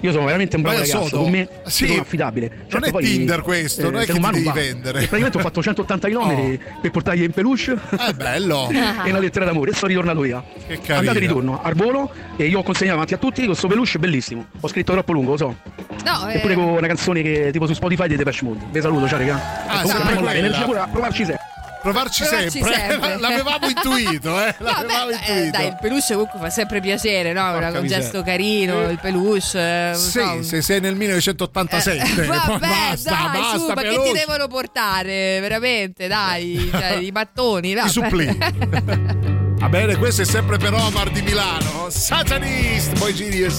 [0.00, 1.86] io sono veramente un bravo ragazzo, con me sì.
[1.86, 2.66] sono affidabile.
[2.70, 4.52] Non è poi, Tinder questo, non è che ti devi va.
[4.52, 4.98] vendere.
[4.98, 8.68] E praticamente ho fatto 180 km per portargli in peluche È bello.
[8.70, 10.42] e una lettera d'amore e sono ritornato via.
[10.66, 10.98] Che carino.
[10.98, 14.46] Andate e ritorno al volo e io ho consegnato davanti a tutti questo peluche bellissimo.
[14.60, 15.56] Ho scritto troppo lungo, lo so.
[16.04, 18.64] No, Eppure eh, con una canzone che tipo su Spotify di Depeche Mode.
[18.70, 19.34] Vi saluto, ciao raga.
[19.66, 20.46] Ah, E comunque sempre non mollare, quella.
[20.46, 21.44] energia pure a provarci sempre.
[21.82, 22.74] Provarci, Provarci sempre.
[22.88, 23.16] sempre.
[23.18, 24.55] L'avevamo intuito, eh.
[24.59, 25.50] No, L'avevamo beh, eh, intuito.
[25.59, 27.50] dai, il peluche comunque fa sempre piacere, no?
[27.52, 27.98] Porca un miseria.
[28.05, 29.90] gesto carino, il peluche.
[29.90, 30.42] eh, Sì, so.
[30.42, 32.22] se sei nel 1987.
[32.22, 35.38] Eh, vabbè, basta, dai, basta, su, ma che ti devono portare?
[35.40, 37.86] Veramente, dai, cioè, i mattoni, vabbè.
[37.86, 38.38] I supplì.
[39.59, 41.86] Va bene, questo è sempre per Omar di Milano.
[41.90, 43.59] Satanist, poi Genius.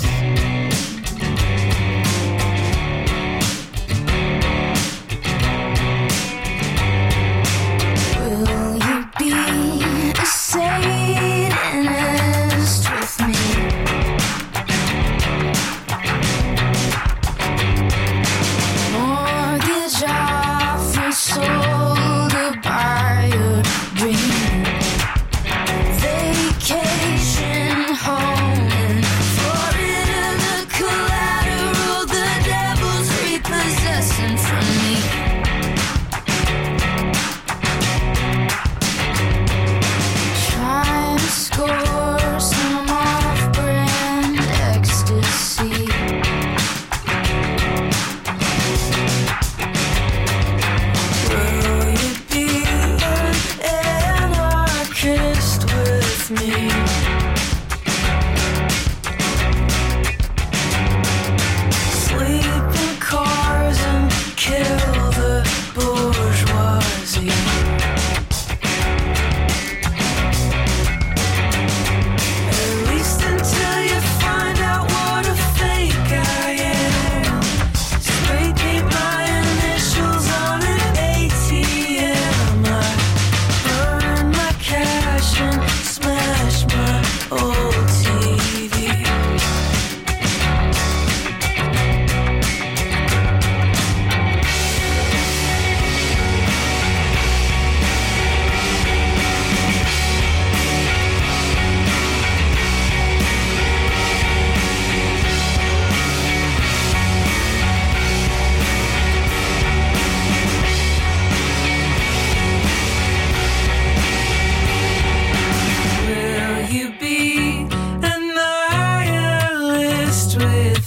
[10.61, 11.28] A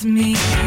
[0.04, 0.61] me.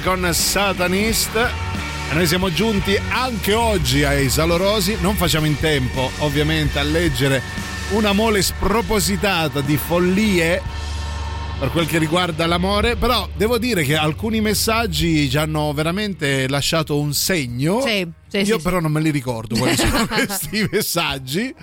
[0.00, 1.36] Con Satanist.
[1.36, 4.96] E noi siamo giunti anche oggi ai Salorosi.
[5.00, 7.42] Non facciamo in tempo, ovviamente, a leggere
[7.90, 10.62] una mole spropositata di follie
[11.58, 16.98] per quel che riguarda l'amore, però devo dire che alcuni messaggi ci hanno veramente lasciato
[16.98, 17.82] un segno.
[17.82, 21.54] Sì, sì, Io sì, però non me li ricordo quali sono questi messaggi.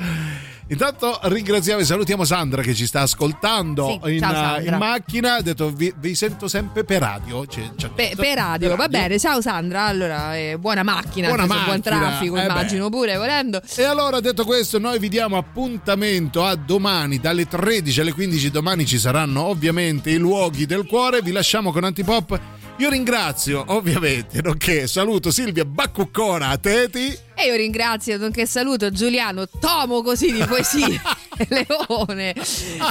[0.71, 5.35] Intanto ringraziamo e salutiamo Sandra che ci sta ascoltando Sì, in, ciao, in macchina.
[5.35, 7.45] Ha detto vi, vi sento sempre per radio.
[7.47, 9.17] Ci- ci ha Pe- per radio, va bene.
[9.17, 9.85] Ciao Sandra.
[9.85, 12.45] Allora, eh, buona macchina, Buona se buon macchina, traffico, eh beh.
[12.45, 13.59] immagino pure volendo.
[13.75, 18.51] E allora, detto questo, noi vi diamo appuntamento a domani dalle 13 alle 15.
[18.51, 21.23] Domani ci saranno ovviamente i luoghi del cuore.
[21.23, 22.39] Vi lasciamo con Antipop.
[22.79, 27.13] Io ringrazio, ovviamente, nonché saluto Silvia Baccuccona a Teti.
[27.35, 30.87] E io ringrazio, nonché saluto Giuliano Tomo così di poesia
[31.49, 32.33] Leone.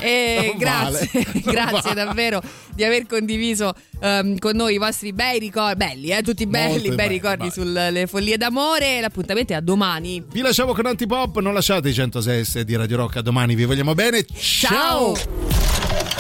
[0.03, 2.05] E Non grazie, vale, grazie vale.
[2.05, 2.43] davvero
[2.75, 6.89] di aver condiviso ehm, con noi i vostri bei ricordi, belli, eh, tutti belli, Molto
[6.89, 9.01] bei belli, ricordi sulle follie d'amore.
[9.01, 10.23] L'appuntamento è a domani.
[10.31, 11.39] Vi lasciamo con Antipop.
[11.39, 13.17] Non lasciate i 106 di Radio Rock.
[13.17, 14.23] A domani vi vogliamo bene.
[14.37, 15.15] Ciao.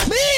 [0.06, 0.37] Mi